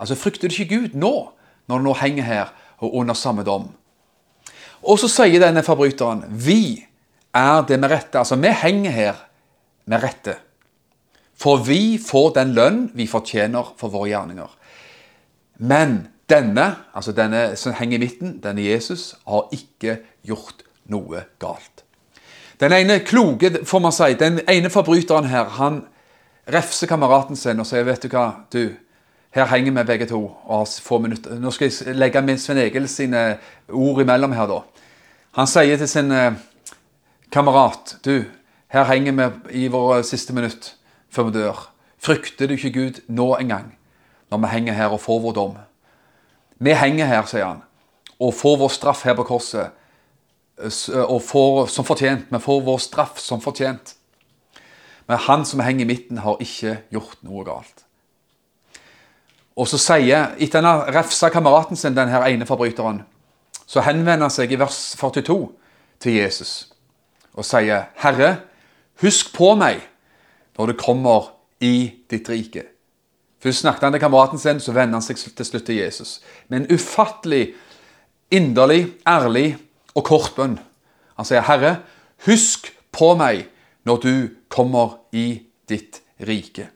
Altså, 0.00 0.16
Frykter 0.18 0.48
du 0.48 0.54
ikke 0.54 0.76
Gud 0.76 0.96
nå, 0.98 1.12
når 1.68 1.78
du 1.78 1.88
nå 1.88 1.94
henger 2.00 2.26
her 2.26 2.52
og 2.78 2.94
under 3.02 3.14
samme 3.14 3.44
dom? 3.46 3.68
Og 4.86 4.98
så 5.00 5.10
sier 5.10 5.42
denne 5.42 5.64
forbryteren 5.66 6.24
vi 6.30 6.86
er 7.36 7.62
det 7.68 7.78
med 7.80 7.92
rette. 7.92 8.18
Altså, 8.18 8.38
vi 8.40 8.52
henger 8.62 8.94
her 8.94 9.22
med 9.86 10.02
rette. 10.04 10.36
For 11.36 11.60
vi 11.64 11.98
får 12.00 12.32
den 12.38 12.54
lønn 12.56 12.84
vi 12.96 13.08
fortjener 13.10 13.74
for 13.76 13.92
våre 13.92 14.10
gjerninger. 14.14 14.55
Men 15.58 16.08
denne, 16.30 16.74
altså 16.94 17.12
denne 17.12 17.56
som 17.56 17.74
henger 17.76 17.98
i 17.98 18.04
midten, 18.04 18.38
denne 18.42 18.64
Jesus, 18.64 19.14
har 19.28 19.48
ikke 19.54 19.98
gjort 20.26 20.64
noe 20.90 21.24
galt. 21.42 21.84
Den 22.60 22.72
ene 22.72 22.98
kloke, 23.04 23.52
får 23.64 23.82
man 23.84 23.92
si, 23.92 24.14
den 24.18 24.40
ene 24.48 24.70
forbryteren 24.72 25.28
her, 25.28 25.44
han 25.58 25.82
refser 26.52 26.88
kameraten 26.88 27.36
sin 27.36 27.60
og 27.60 27.66
sier 27.66 27.84
'Vet 27.84 28.02
du 28.02 28.08
hva, 28.08 28.46
du, 28.52 28.72
her 29.30 29.46
henger 29.46 29.72
vi 29.72 29.86
begge 29.86 30.06
to 30.06 30.22
og 30.44 30.58
har 30.58 30.80
få 30.82 30.98
minutter.' 30.98 31.38
Nå 31.38 31.50
skal 31.50 31.70
jeg 31.70 31.96
legge 31.96 32.22
min 32.22 32.38
Sven 32.38 32.58
Egil 32.58 32.88
sine 32.88 33.38
ord 33.68 34.00
imellom 34.00 34.32
her, 34.32 34.46
da. 34.46 34.60
Han 35.36 35.46
sier 35.46 35.76
til 35.76 35.88
sin 35.88 36.12
eh, 36.12 36.32
kamerat 37.32 37.96
'Du, 38.04 38.24
her 38.68 38.84
henger 38.84 39.12
vi 39.12 39.64
i 39.64 39.68
våre 39.68 40.02
siste 40.02 40.32
minutt 40.32 40.76
før 41.10 41.22
vi 41.22 41.38
dør.' 41.38 41.70
Frykter 41.98 42.46
du 42.46 42.54
ikke 42.54 42.72
Gud 42.72 43.00
nå 43.08 43.36
engang, 43.36 43.76
når 44.30 44.42
vi 44.42 44.52
henger 44.52 44.76
her 44.76 44.92
og 44.94 45.00
får 45.00 45.20
vår 45.24 45.36
dom? 45.36 45.56
Vi 46.58 46.74
henger 46.74 47.06
her, 47.06 47.26
sier 47.28 47.44
han, 47.44 47.62
og 48.18 48.34
får 48.34 48.56
vår 48.62 48.72
straff 48.72 49.04
her 49.04 49.16
på 49.18 49.26
korset, 49.28 49.74
og 51.04 51.18
får 51.22 51.66
som 51.68 51.84
fortjent. 51.84 52.30
Vi 52.32 52.40
får 52.40 52.62
vår 52.64 52.78
straff 52.80 53.18
som 53.20 53.42
fortjent. 53.44 53.94
Men 55.06 55.20
han 55.26 55.44
som 55.44 55.60
henger 55.60 55.84
i 55.84 55.88
midten, 55.88 56.22
har 56.24 56.40
ikke 56.42 56.78
gjort 56.90 57.20
noe 57.26 57.44
galt. 57.46 57.84
Og 59.56 59.68
så 59.68 59.78
sier, 59.80 60.32
Etter 60.40 60.60
han 60.60 60.68
har 60.68 60.94
refsa 60.96 61.30
kameraten 61.32 61.76
sin, 61.76 61.96
den 61.96 62.12
her 62.12 62.24
ene 62.28 62.48
forbryteren, 62.48 63.04
så 63.66 63.82
henvender 63.84 64.26
han 64.26 64.32
seg 64.32 64.52
i 64.52 64.58
vers 64.60 64.96
42 64.98 65.38
til 66.00 66.18
Jesus 66.20 66.72
og 67.36 67.44
sier, 67.44 67.90
'Herre, 68.00 68.36
husk 69.02 69.34
på 69.36 69.54
meg 69.54 69.82
når 70.56 70.66
du 70.66 70.72
kommer 70.72 71.32
i 71.60 71.92
ditt 72.10 72.28
rike.' 72.28 72.75
Først 73.42 73.64
snakket 73.64 73.82
han 73.82 73.92
til 73.92 74.00
kameraten 74.00 74.40
sin, 74.40 74.60
så 74.60 74.72
vendte 74.72 74.96
han 74.96 75.04
seg 75.04 75.20
til 75.36 75.46
slutt 75.46 75.66
til 75.68 75.80
Jesus. 75.82 76.20
Med 76.48 76.62
en 76.62 76.76
ufattelig, 76.76 77.54
inderlig, 78.30 78.94
ærlig 79.06 79.56
og 79.94 80.04
kort 80.04 80.32
bønn. 80.36 80.58
Han 81.16 81.24
sier, 81.24 81.42
'Herre, 81.42 81.76
husk 82.26 82.72
på 82.92 83.14
meg 83.14 83.46
når 83.84 83.96
du 83.96 84.28
kommer 84.48 84.98
i 85.12 85.42
ditt 85.68 86.00
rike. 86.20 86.68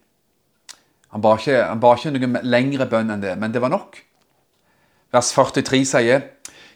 Han 1.10 1.22
ba 1.22 1.34
ikke, 1.36 1.64
han 1.64 1.80
ba 1.80 1.94
ikke 1.96 2.12
noe 2.14 2.42
lengre 2.46 2.86
bønn 2.86 3.10
enn 3.10 3.22
det, 3.22 3.38
men 3.38 3.52
det 3.52 3.62
var 3.62 3.72
nok. 3.72 3.98
Vers 5.12 5.32
43 5.34 5.84
sier 5.84 6.28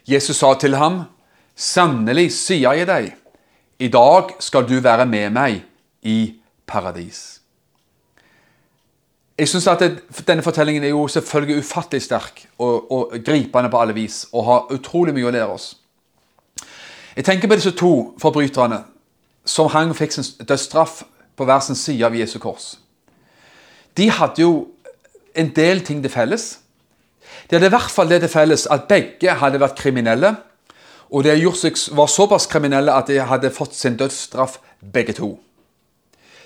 Jesus 0.05 0.37
sa 0.37 0.53
til 0.59 0.75
ham, 0.75 1.05
Sannelig 1.55 2.33
sier 2.35 2.75
jeg 2.75 2.87
deg, 2.87 3.13
i 3.79 3.87
dag 3.87 4.33
skal 4.43 4.67
du 4.67 4.75
være 4.83 5.05
med 5.07 5.31
meg 5.31 5.61
i 6.03 6.35
paradis. 6.67 7.44
Jeg 9.37 9.47
synes 9.47 9.67
at 9.67 9.79
det, 9.79 10.03
Denne 10.27 10.43
fortellingen 10.43 10.83
er 10.83 10.89
jo 10.89 11.07
selvfølgelig 11.07 11.57
ufattelig 11.57 12.01
sterk 12.01 12.47
og, 12.57 12.91
og, 12.91 13.13
gripende 13.25 13.69
på 13.69 13.81
alle 13.81 13.93
vis 13.93 14.27
og 14.31 14.45
har 14.45 14.71
utrolig 14.71 15.13
mye 15.13 15.27
å 15.27 15.33
lære 15.35 15.47
oss. 15.51 15.75
Jeg 17.15 17.25
tenker 17.25 17.47
på 17.47 17.55
disse 17.55 17.71
to 17.75 18.15
forbryterne 18.19 18.83
som 19.45 19.67
hang 19.71 19.91
fikk 19.95 20.15
sin 20.15 20.47
dødsstraff 20.47 21.03
på 21.35 21.45
hver 21.45 21.59
sin 21.59 21.75
side 21.75 22.05
av 22.05 22.15
Jesu 22.15 22.39
kors. 22.39 22.75
De 23.97 24.09
hadde 24.11 24.41
jo 24.41 24.67
en 25.35 25.51
del 25.55 25.83
ting 25.83 26.01
til 26.03 26.11
felles. 26.11 26.59
De 27.49 27.55
hadde 27.55 27.67
i 27.67 27.75
hvert 27.75 27.91
fall 27.91 28.09
det 28.09 28.21
til 28.23 28.31
felles 28.31 28.67
at 28.71 28.87
begge 28.87 29.35
hadde 29.39 29.59
vært 29.59 29.79
kriminelle. 29.79 30.35
Og 31.11 31.23
de 31.23 31.35
var 31.95 32.07
såpass 32.07 32.47
kriminelle 32.47 32.91
at 32.91 33.07
de 33.07 33.19
hadde 33.19 33.53
fått 33.53 33.75
sin 33.75 33.97
dødsstraff, 33.97 34.57
begge 34.93 35.13
to. 35.13 35.35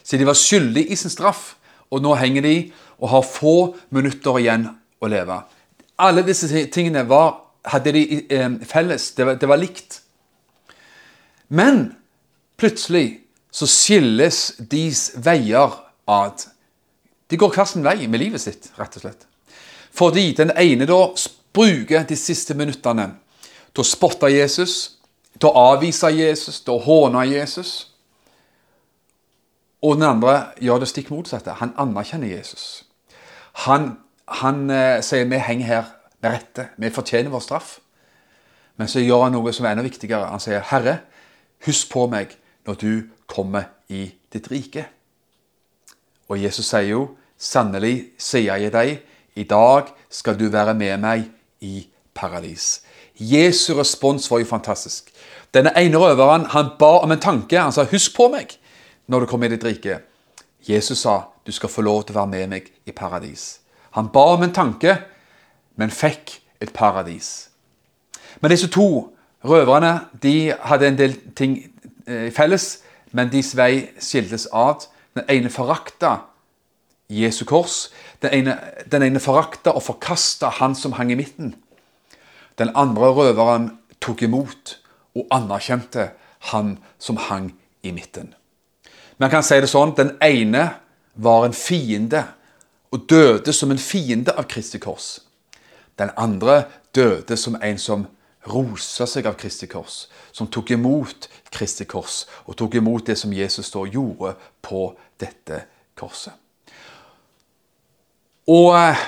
Så 0.04 0.18
de 0.18 0.26
var 0.26 0.34
skyldige 0.38 0.90
i 0.90 0.96
sin 0.96 1.10
straff, 1.10 1.56
og 1.90 2.04
nå 2.04 2.16
henger 2.20 2.46
de 2.46 2.56
og 3.00 3.10
har 3.14 3.26
få 3.26 3.56
minutter 3.96 4.42
igjen 4.42 4.68
å 5.00 5.10
leve. 5.12 5.40
Alle 6.00 6.24
disse 6.28 6.66
tingene 6.72 7.06
var, 7.10 7.38
hadde 7.68 7.94
de 7.96 8.04
eh, 8.32 8.50
felles. 8.68 9.12
Det 9.16 9.28
var, 9.28 9.40
det 9.40 9.50
var 9.50 9.60
likt. 9.60 10.02
Men 11.50 11.90
Plutselig 12.60 13.22
så 13.52 13.68
skilles 13.72 14.40
deres 14.60 15.10
veier 15.24 15.78
ad. 16.10 16.44
De 17.32 17.38
går 17.40 17.54
hver 17.56 17.68
sin 17.70 17.86
vei 17.86 18.08
med 18.08 18.20
livet 18.20 18.44
sitt, 18.44 18.68
rett 18.76 18.98
og 19.00 19.06
slett. 19.06 19.24
Fordi 19.96 20.34
den 20.36 20.52
ene 20.60 20.88
da 20.90 21.00
bruker 21.56 22.04
de 22.08 22.18
siste 22.20 22.56
minuttene 22.58 23.14
til 23.72 23.84
å 23.84 23.88
spotte 23.88 24.30
Jesus, 24.34 25.00
til 25.40 25.50
å 25.50 25.64
avvise 25.72 26.12
Jesus, 26.12 26.60
til 26.66 26.76
å 26.76 26.84
håne 26.84 27.24
Jesus. 27.32 27.89
Og 29.82 29.96
den 29.96 30.04
andre 30.04 30.34
gjør 30.60 30.82
det 30.82 30.90
stikk 30.92 31.12
motsatte. 31.12 31.56
Han 31.62 31.74
anerkjenner 31.80 32.28
Jesus. 32.28 32.86
Han, 33.66 33.94
han 34.28 34.70
eh, 34.70 35.00
sier 35.06 35.30
vi 35.30 35.40
henger 35.40 35.66
her 35.66 35.94
med 36.22 36.34
rette, 36.36 36.68
vi 36.78 36.92
fortjener 36.92 37.32
vår 37.32 37.44
straff. 37.44 37.78
Men 38.80 38.88
så 38.88 39.00
gjør 39.04 39.26
han 39.28 39.36
noe 39.36 39.54
som 39.56 39.66
er 39.66 39.76
enda 39.76 39.84
viktigere. 39.84 40.28
Han 40.32 40.44
sier, 40.44 40.64
'Herre, 40.64 41.00
husk 41.66 41.92
på 41.92 42.08
meg 42.08 42.36
når 42.68 42.74
du 42.74 42.94
kommer 43.28 43.72
i 43.90 44.12
ditt 44.34 44.52
rike. 44.52 44.86
Og 46.30 46.44
Jesus 46.44 46.66
sier 46.66 46.92
jo, 46.92 47.08
'Sannelig 47.38 48.12
sier 48.18 48.56
jeg 48.56 48.74
deg, 48.74 49.00
I 49.36 49.44
dag 49.44 49.88
skal 50.10 50.40
du 50.40 50.50
være 50.50 50.74
med 50.74 50.98
meg 51.00 51.30
i 51.62 51.88
paradis. 52.14 52.82
Jesu 53.16 53.74
respons 53.78 54.32
var 54.32 54.40
jo 54.40 54.46
fantastisk. 54.46 55.12
Denne 55.54 55.72
ene 55.78 55.98
røveren 55.98 56.46
han 56.46 56.72
ba 56.80 57.00
om 57.00 57.12
en 57.12 57.20
tanke. 57.20 57.60
Han 57.60 57.72
sa 57.72 57.84
'husk 57.84 58.16
på 58.16 58.28
meg' 58.28 58.59
når 59.10 59.20
du 59.20 59.26
kommer 59.26 59.50
i 59.50 59.56
ditt 59.56 59.66
rike. 59.66 60.00
Jesus 60.70 61.00
sa 61.00 61.24
'du 61.46 61.52
skal 61.52 61.70
få 61.70 61.82
lov 61.82 62.04
til 62.04 62.16
å 62.16 62.20
være 62.20 62.28
med 62.28 62.48
meg 62.48 62.72
i 62.86 62.92
paradis'. 62.92 63.60
Han 63.92 64.10
ba 64.10 64.20
om 64.20 64.44
en 64.44 64.54
tanke, 64.54 64.98
men 65.76 65.90
fikk 65.90 66.42
et 66.62 66.74
paradis. 66.74 67.50
Men 68.42 68.52
disse 68.52 68.68
to 68.68 69.14
røverne 69.44 70.00
de 70.24 70.54
hadde 70.62 70.88
en 70.88 70.98
del 70.98 71.16
ting 71.36 71.72
eh, 72.08 72.32
felles, 72.32 72.84
men 73.12 73.32
deres 73.32 73.56
vei 73.58 73.90
skiltes 74.00 74.48
ad. 74.54 74.86
Den 75.16 75.24
ene 75.30 75.50
forakta 75.50 76.18
Jesu 77.10 77.46
kors. 77.46 77.90
Den 78.22 78.34
ene, 78.34 78.60
den 78.92 79.04
ene 79.04 79.20
forakta 79.20 79.72
og 79.72 79.84
forkasta 79.84 80.50
han 80.50 80.76
som 80.76 80.92
hang 80.92 81.12
i 81.12 81.16
midten. 81.16 81.56
Den 82.60 82.70
andre 82.76 83.14
røveren 83.16 83.72
tok 84.02 84.22
imot 84.22 84.78
og 85.16 85.28
anerkjente 85.32 86.12
han 86.52 86.78
som 87.00 87.18
hang 87.18 87.54
i 87.84 87.92
midten. 87.92 88.36
Man 89.20 89.32
kan 89.32 89.44
si 89.44 89.58
det 89.60 89.68
sånn 89.68 89.92
den 89.98 90.14
ene 90.24 90.70
var 91.20 91.44
en 91.46 91.56
fiende 91.56 92.24
og 92.96 93.04
døde 93.12 93.54
som 93.54 93.72
en 93.72 93.82
fiende 93.82 94.32
av 94.32 94.48
Kristi 94.48 94.80
kors. 94.80 95.20
Den 96.00 96.14
andre 96.18 96.64
døde 96.96 97.36
som 97.38 97.58
en 97.62 97.78
som 97.78 98.08
rosa 98.48 99.04
seg 99.08 99.28
av 99.28 99.36
Kristi 99.40 99.68
kors, 99.68 100.06
som 100.32 100.48
tok 100.48 100.72
imot 100.72 101.28
Kristi 101.52 101.84
kors 101.90 102.24
og 102.46 102.56
tok 102.58 102.80
imot 102.80 103.12
det 103.12 103.18
som 103.20 103.34
Jesus 103.36 103.72
da 103.76 103.84
gjorde 103.84 104.38
på 104.64 104.86
dette 105.20 105.66
korset. 106.00 106.34
Og 108.50 108.72
eh, 108.80 109.04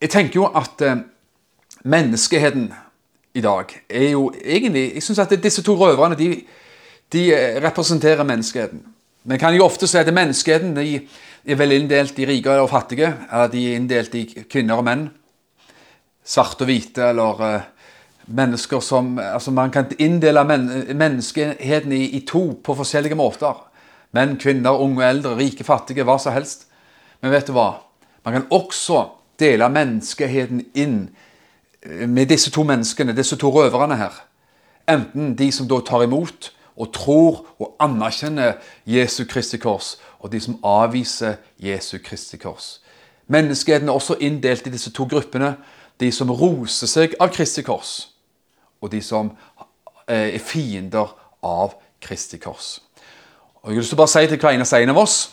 jeg 0.00 0.10
tenker 0.10 0.40
jo 0.40 0.48
at 0.48 0.80
eh, 0.82 1.04
menneskeheten 1.84 2.70
i 3.36 3.44
dag 3.44 3.70
er 3.88 4.10
jo 4.16 4.30
egentlig 4.40 4.94
Jeg 4.94 5.02
syns 5.04 5.20
at 5.22 5.36
disse 5.42 5.62
to 5.62 5.76
røverne 5.76 6.16
de, 6.18 6.40
de 7.12 7.28
eh, 7.36 7.60
representerer 7.62 8.24
menneskeheten. 8.24 8.95
Vi 9.28 9.38
kan 9.38 9.54
jo 9.56 9.64
ofte 9.66 9.88
si 9.90 9.98
at 9.98 10.12
menneskeheten 10.14 10.76
de 10.76 11.00
er 11.46 11.56
vel 11.58 11.72
inndelt 11.74 12.18
i 12.22 12.26
rike 12.28 12.52
og 12.60 12.70
fattige. 12.70 13.08
Eller 13.26 13.48
de 13.50 13.62
er 13.66 13.80
inndelt 13.80 14.14
i 14.14 14.22
kvinner 14.46 14.78
og 14.78 14.86
menn. 14.86 15.08
Svarte 16.26 16.62
og 16.62 16.70
hvite, 16.70 17.08
eller 17.10 17.42
mennesker 18.26 18.80
som 18.80 19.18
altså 19.18 19.50
Man 19.50 19.70
kan 19.70 19.90
inndele 19.98 20.44
men, 20.44 20.68
menneskeheten 20.94 21.92
i, 21.92 22.04
i, 22.18 22.20
to 22.26 22.60
på 22.62 22.74
forskjellige 22.74 23.18
måter. 23.18 23.54
Menn, 24.14 24.36
kvinner, 24.38 24.78
unge 24.78 25.02
og 25.02 25.08
eldre, 25.08 25.36
rike, 25.36 25.64
fattige, 25.64 26.06
hva 26.06 26.18
som 26.22 26.32
helst. 26.32 26.68
Men 27.20 27.34
vet 27.34 27.50
du 27.50 27.54
hva? 27.56 27.82
Man 28.24 28.34
kan 28.34 28.50
også 28.50 29.08
dele 29.38 29.68
menneskeheten 29.70 30.68
inn 30.74 30.98
eh, 31.82 32.06
med 32.06 32.30
disse 32.30 32.50
to 32.54 32.62
menneskene, 32.62 33.14
disse 33.14 33.38
to 33.38 33.50
røverne 33.50 33.98
her. 33.98 34.22
Enten 34.86 35.34
de 35.34 35.50
som 35.52 35.66
da 35.66 35.82
tar 35.82 36.06
imot 36.06 36.52
og 36.76 36.92
tror 36.92 37.44
og 37.58 37.76
anerkjenner 37.80 38.58
Jesu 38.86 39.24
Kristi 39.28 39.58
kors, 39.58 39.96
og 40.20 40.32
de 40.32 40.40
som 40.40 40.58
avviser 40.64 41.38
Jesu 41.62 41.98
Kristi 42.04 42.36
kors. 42.36 42.80
Menneskeheten 43.26 43.88
er 43.88 43.92
også 43.92 44.18
inndelt 44.20 44.66
i 44.66 44.70
disse 44.70 44.92
to 44.92 45.06
gruppene. 45.10 45.56
De 46.00 46.12
som 46.12 46.30
roser 46.30 46.86
seg 46.86 47.16
av 47.20 47.32
Kristi 47.34 47.64
kors, 47.66 48.10
og 48.80 48.92
de 48.92 49.00
som 49.02 49.32
eh, 50.08 50.36
er 50.36 50.42
fiender 50.42 51.14
av 51.42 51.74
Kristi 52.02 52.38
kors. 52.38 52.76
Og 53.66 53.74
Jeg 53.74 53.88
å 53.92 53.98
bare 53.98 54.12
si 54.12 54.26
til 54.28 54.38
hver 54.38 54.54
eneste 54.54 54.78
en 54.78 54.92
av 54.92 54.98
oss 55.00 55.32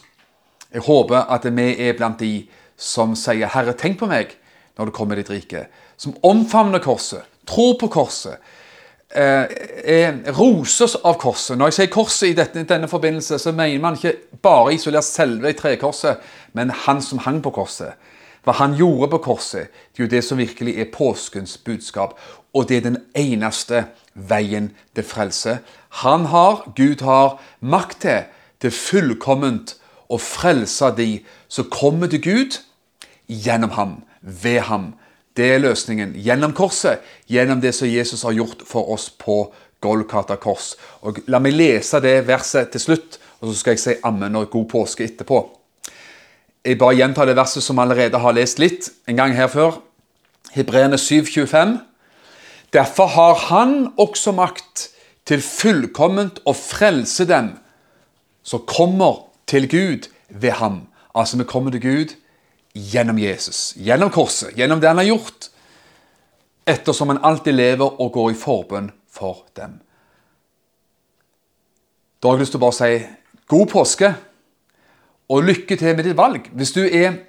Jeg 0.73 0.81
håper 0.81 1.27
at 1.29 1.43
vi 1.45 1.65
er 1.85 1.93
blant 1.93 2.17
de 2.19 2.47
som 2.77 3.15
sier 3.15 3.45
'Herre, 3.45 3.73
tenk 3.77 3.99
på 3.99 4.07
meg' 4.09 4.33
når 4.77 4.85
du 4.85 4.91
kommer 4.91 5.15
i 5.15 5.21
ditt 5.21 5.29
rike. 5.29 5.67
Som 5.97 6.15
omfavner 6.23 6.79
korset, 6.79 7.21
tror 7.45 7.77
på 7.79 7.87
korset, 7.87 8.37
eh, 9.15 10.13
roses 10.37 10.95
av 10.95 11.17
korset. 11.21 11.57
Når 11.57 11.71
jeg 11.71 11.77
sier 11.77 11.91
korset 11.93 12.29
i 12.29 12.37
dette, 12.37 12.65
denne 12.69 12.89
forbindelse, 12.91 13.39
så 13.39 13.53
mener 13.55 13.81
man 13.83 13.97
ikke 13.99 14.15
bare 14.43 14.73
isolert 14.75 15.07
selve 15.07 15.51
i 15.53 15.57
trekorset, 15.57 16.21
men 16.53 16.73
han 16.85 17.01
som 17.01 17.23
hang 17.25 17.41
på 17.43 17.53
korset. 17.55 17.93
Hva 18.43 18.57
han 18.59 18.75
gjorde 18.75 19.07
på 19.13 19.21
korset, 19.29 19.71
det 19.93 20.01
er 20.01 20.07
jo 20.07 20.11
det 20.11 20.23
som 20.27 20.37
virkelig 20.37 20.75
er 20.79 20.91
påskens 20.91 21.57
budskap. 21.57 22.17
Og 22.53 22.67
det 22.69 22.77
er 22.77 22.89
den 22.89 22.99
eneste 23.15 23.85
veien 24.13 24.73
til 24.95 25.07
frelse. 25.07 25.57
Han 26.03 26.27
har, 26.29 26.65
Gud 26.75 27.01
har, 27.01 27.39
makt 27.61 28.01
til 28.03 28.23
til 28.63 28.71
fullkomment 28.71 29.75
å 30.07 30.19
frelse 30.21 30.91
de 30.95 31.07
som 31.51 31.67
kommer 31.71 32.11
til 32.11 32.23
Gud 32.23 32.59
gjennom 33.27 33.73
ham, 33.75 33.95
ved 34.21 34.61
ham. 34.69 34.93
Det 35.37 35.49
er 35.55 35.61
løsningen. 35.63 36.13
Gjennom 36.15 36.53
korset. 36.53 37.01
Gjennom 37.29 37.61
det 37.61 37.73
som 37.75 37.89
Jesus 37.89 38.23
har 38.23 38.35
gjort 38.37 38.61
for 38.69 38.93
oss 38.93 39.09
på 39.09 39.47
Golgata 39.83 40.37
kors. 40.39 40.73
Og 41.03 41.23
La 41.27 41.41
meg 41.43 41.55
lese 41.57 41.99
det 42.03 42.21
verset 42.27 42.71
til 42.73 42.81
slutt, 42.81 43.19
og 43.41 43.49
så 43.49 43.59
skal 43.59 43.75
jeg 43.75 43.83
si 43.83 43.95
ammen 44.07 44.37
og 44.39 44.51
god 44.53 44.69
påske 44.71 45.07
etterpå. 45.07 45.41
Jeg 46.63 46.79
bare 46.79 46.95
gjentar 46.95 47.27
det 47.27 47.35
verset 47.35 47.65
som 47.65 47.81
allerede 47.83 48.21
har 48.23 48.35
lest 48.37 48.61
litt 48.61 48.87
en 49.09 49.19
gang 49.19 49.33
her 49.35 49.49
før. 49.51 49.81
Hebreerne 50.53 50.95
7,25. 51.01 51.75
Derfor 52.73 53.11
har 53.17 53.35
han 53.49 53.91
også 53.99 54.31
makt 54.31 54.87
til 55.27 55.43
fullkomment 55.43 56.39
å 56.47 56.53
frelse 56.55 57.25
dem 57.27 57.53
som 58.43 58.63
kommer 58.67 59.25
til 59.47 59.67
Gud 59.67 60.07
ved 60.29 60.55
ham. 60.59 60.83
Altså, 61.15 61.37
vi 61.37 61.47
kommer 61.47 61.71
til 61.71 61.83
Gud 61.83 62.15
gjennom 62.73 63.19
Jesus, 63.19 63.73
gjennom 63.77 64.09
korset, 64.09 64.57
gjennom 64.57 64.79
det 64.81 64.89
han 64.89 64.97
har 64.97 65.11
gjort. 65.11 65.49
Ettersom 66.65 67.11
han 67.11 67.21
alltid 67.23 67.53
lever 67.53 68.01
og 68.01 68.13
går 68.13 68.31
i 68.31 68.37
forbønn 68.39 68.91
for 69.11 69.43
dem. 69.57 69.77
Da 72.23 72.29
har 72.29 72.37
jeg 72.37 72.45
lyst 72.45 72.55
til 72.55 72.61
å 72.61 72.63
bare 72.63 72.77
si 72.77 72.93
god 73.51 73.67
påske 73.69 74.13
og 75.29 75.43
lykke 75.43 75.75
til 75.75 75.95
med 75.95 76.07
ditt 76.07 76.17
valg. 76.17 76.47
Hvis 76.55 76.71
du 76.71 76.81
er, 76.85 77.19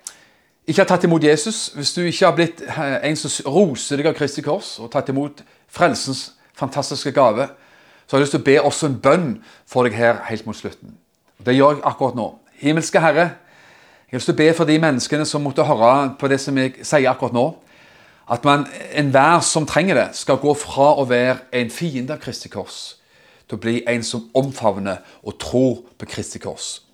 ikke 0.64 0.80
har 0.84 0.88
tatt 0.88 1.05
imot 1.05 1.24
Jesus, 1.26 1.66
hvis 1.74 1.92
du 1.97 2.05
ikke 2.05 2.28
har 2.28 2.36
blitt 2.38 2.62
eh, 2.64 2.97
en 3.11 3.18
som 3.18 3.51
roser 3.51 4.01
deg 4.01 4.09
av 4.12 4.16
Kristi 4.16 4.45
kors 4.45 4.76
og 4.80 4.92
tatt 4.95 5.11
imot 5.12 5.42
frelsens 5.68 6.30
fantastiske 6.57 7.12
gave, 7.12 7.49
så 8.07 8.14
har 8.14 8.22
jeg 8.22 8.28
lyst 8.28 8.36
til 8.36 8.45
å 8.45 8.47
be 8.47 8.57
også 8.61 8.88
en 8.88 9.01
bønn 9.03 9.28
for 9.66 9.84
deg 9.84 9.97
her 9.99 10.22
helt 10.28 10.47
mot 10.47 10.57
slutten. 10.57 10.95
Det 11.45 11.57
gjør 11.57 11.78
jeg 11.78 11.86
akkurat 11.90 12.16
nå. 12.16 12.28
Himmelske 12.62 13.03
Herre, 13.03 13.32
jeg 14.15 14.21
har 14.21 14.23
lyst 14.23 14.29
til 14.31 14.37
be 14.39 14.53
for 14.55 14.71
de 14.71 14.75
menneskene 14.79 15.25
som 15.27 15.43
måtte 15.43 15.65
høre 15.67 16.12
på 16.21 16.29
det 16.31 16.37
som 16.39 16.55
jeg 16.55 16.85
sier 16.87 17.09
akkurat 17.11 17.33
nå. 17.35 17.49
At 18.31 18.45
man, 18.47 18.62
enhver 18.95 19.41
som 19.43 19.65
trenger 19.67 19.99
det, 19.99 20.05
skal 20.15 20.39
gå 20.39 20.53
fra 20.55 20.93
å 21.03 21.07
være 21.11 21.49
en 21.51 21.73
fiende 21.75 22.15
av 22.15 22.21
Kristi 22.23 22.47
kors 22.53 22.77
til 23.49 23.59
å 23.59 23.62
bli 23.65 23.73
en 23.91 24.05
som 24.07 24.29
omfavner 24.39 25.01
og 25.27 25.35
tror 25.43 25.81
på 25.99 26.07
Kristi 26.12 26.39
kors. 26.39 26.85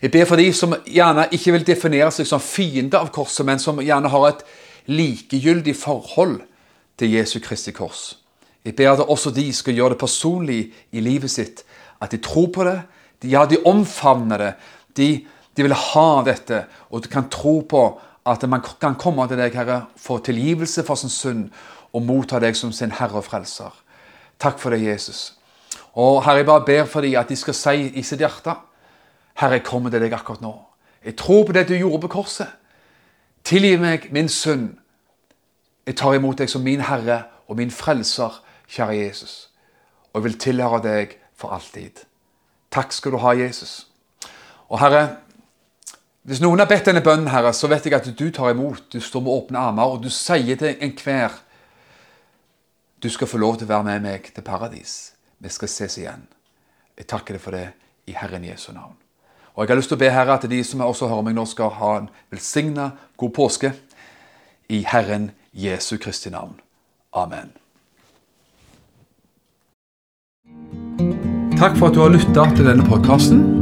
Jeg 0.00 0.14
ber 0.14 0.24
for 0.24 0.40
de 0.40 0.46
som 0.56 0.72
gjerne 0.88 1.26
ikke 1.36 1.52
vil 1.58 1.66
definere 1.68 2.08
seg 2.08 2.30
som 2.30 2.40
fiende 2.40 2.96
av 2.96 3.12
korset, 3.12 3.44
men 3.44 3.60
som 3.60 3.84
gjerne 3.84 4.08
har 4.08 4.26
et 4.30 4.42
likegyldig 4.88 5.76
forhold 5.76 6.40
til 6.96 7.18
Jesu 7.18 7.36
Kristi 7.44 7.76
kors. 7.76 8.14
Jeg 8.64 8.78
ber 8.80 8.94
at 8.94 9.04
også 9.04 9.34
de 9.36 9.44
skal 9.52 9.76
gjøre 9.76 9.92
det 9.92 10.00
personlig 10.06 10.62
i 10.88 11.04
livet 11.04 11.36
sitt. 11.36 11.66
At 12.00 12.16
de 12.16 12.24
tror 12.24 12.48
på 12.56 12.64
det, 12.64 12.78
de, 13.20 13.36
ja, 13.36 13.44
de 13.44 13.60
omfavner 13.60 14.46
det. 14.46 14.52
De, 14.96 15.10
de 15.56 15.66
vil 15.66 15.76
ha 15.76 16.22
dette, 16.24 16.64
og 16.90 17.04
de 17.04 17.10
kan 17.12 17.28
tro 17.30 17.60
på 17.68 17.82
at 18.26 18.44
man 18.48 18.62
kan 18.80 18.94
komme 18.94 19.26
til 19.28 19.40
deg, 19.40 19.54
Herre, 19.54 19.86
få 19.96 20.18
tilgivelse 20.24 20.84
for 20.86 20.98
sin 20.98 21.12
synd 21.12 21.48
og 21.92 22.04
motta 22.06 22.40
deg 22.40 22.56
som 22.56 22.72
sin 22.72 22.94
Herre 22.94 23.20
og 23.20 23.26
Frelser. 23.26 23.72
Takk 24.40 24.58
for 24.58 24.70
det, 24.70 24.82
Jesus. 24.84 25.34
Og 25.94 26.22
Herre, 26.24 26.40
jeg 26.40 26.46
bare 26.46 26.64
ber 26.64 26.84
for 26.84 27.04
dem 27.04 27.18
at 27.18 27.28
de 27.28 27.36
skal 27.36 27.54
si 27.54 27.88
i 27.98 28.04
sitt 28.06 28.22
hjerte 28.22 28.54
Herre, 29.38 29.58
jeg 29.58 29.64
kommer 29.64 29.90
til 29.90 30.02
deg 30.04 30.12
akkurat 30.12 30.42
nå. 30.44 30.52
Jeg 31.04 31.16
tror 31.16 31.46
på 31.46 31.54
det 31.56 31.66
du 31.68 31.74
gjorde 31.74 32.02
på 32.04 32.12
korset. 32.18 32.50
Tilgi 33.44 33.76
meg 33.80 34.06
min 34.12 34.28
synd. 34.28 34.76
Jeg 35.86 35.96
tar 35.98 36.14
imot 36.14 36.38
deg 36.38 36.50
som 36.50 36.62
min 36.62 36.84
Herre 36.84 37.24
og 37.48 37.56
min 37.58 37.72
Frelser, 37.74 38.38
kjære 38.70 38.98
Jesus. 39.00 39.50
Og 40.12 40.20
jeg 40.20 40.24
vil 40.24 40.38
tilhøre 40.38 40.82
deg 40.84 41.16
for 41.34 41.56
alltid. 41.56 42.04
Takk 42.70 42.92
skal 42.92 43.16
du 43.16 43.18
ha, 43.24 43.32
Jesus. 43.36 43.88
Og 44.68 44.78
Herre, 44.80 45.21
hvis 46.22 46.38
noen 46.38 46.60
har 46.62 46.68
bedt 46.70 46.86
denne 46.86 47.02
bønnen, 47.02 47.30
Herre, 47.32 47.50
så 47.54 47.66
vet 47.70 47.86
jeg 47.86 47.96
at 47.96 48.06
du 48.06 48.28
tar 48.30 48.52
imot. 48.52 48.84
Du 48.94 49.00
står 49.02 49.24
med 49.24 49.32
åpne 49.34 49.58
armer, 49.58 49.96
og 49.96 50.04
du 50.04 50.10
sier 50.10 50.58
til 50.58 50.76
enhver 50.78 51.40
Du 53.02 53.08
skal 53.10 53.26
få 53.26 53.38
lov 53.42 53.56
til 53.58 53.66
å 53.66 53.72
være 53.72 53.84
med 53.88 54.04
meg 54.04 54.28
til 54.30 54.44
paradis. 54.46 55.14
Vi 55.42 55.50
skal 55.50 55.68
ses 55.68 55.98
igjen. 55.98 56.28
Jeg 56.94 57.08
takker 57.10 57.34
deg 57.34 57.42
for 57.42 57.50
det 57.50 57.72
i 58.06 58.14
Herren 58.14 58.44
Jesu 58.46 58.70
navn. 58.72 58.94
Og 59.54 59.64
Jeg 59.64 59.72
har 59.72 59.76
lyst 59.80 59.90
til 59.90 59.98
å 59.98 60.02
be 60.04 60.10
Herre 60.14 60.36
at 60.38 60.46
de 60.48 60.60
som 60.64 60.80
også 60.80 61.08
hører 61.10 61.26
meg 61.26 61.34
nå, 61.34 61.44
skal 61.44 61.74
ha 61.74 61.96
en 61.98 62.08
velsigna 62.30 62.92
god 63.18 63.34
påske 63.34 63.72
i 64.70 64.84
Herren 64.86 65.32
Jesu 65.52 65.96
Kristi 65.98 66.30
navn. 66.30 66.54
Amen. 67.12 67.50
Takk 71.58 71.74
for 71.78 71.90
at 71.90 71.98
du 71.98 72.00
har 72.06 72.14
lytta 72.14 72.46
til 72.54 72.70
denne 72.70 72.86
podkasten. 72.86 73.61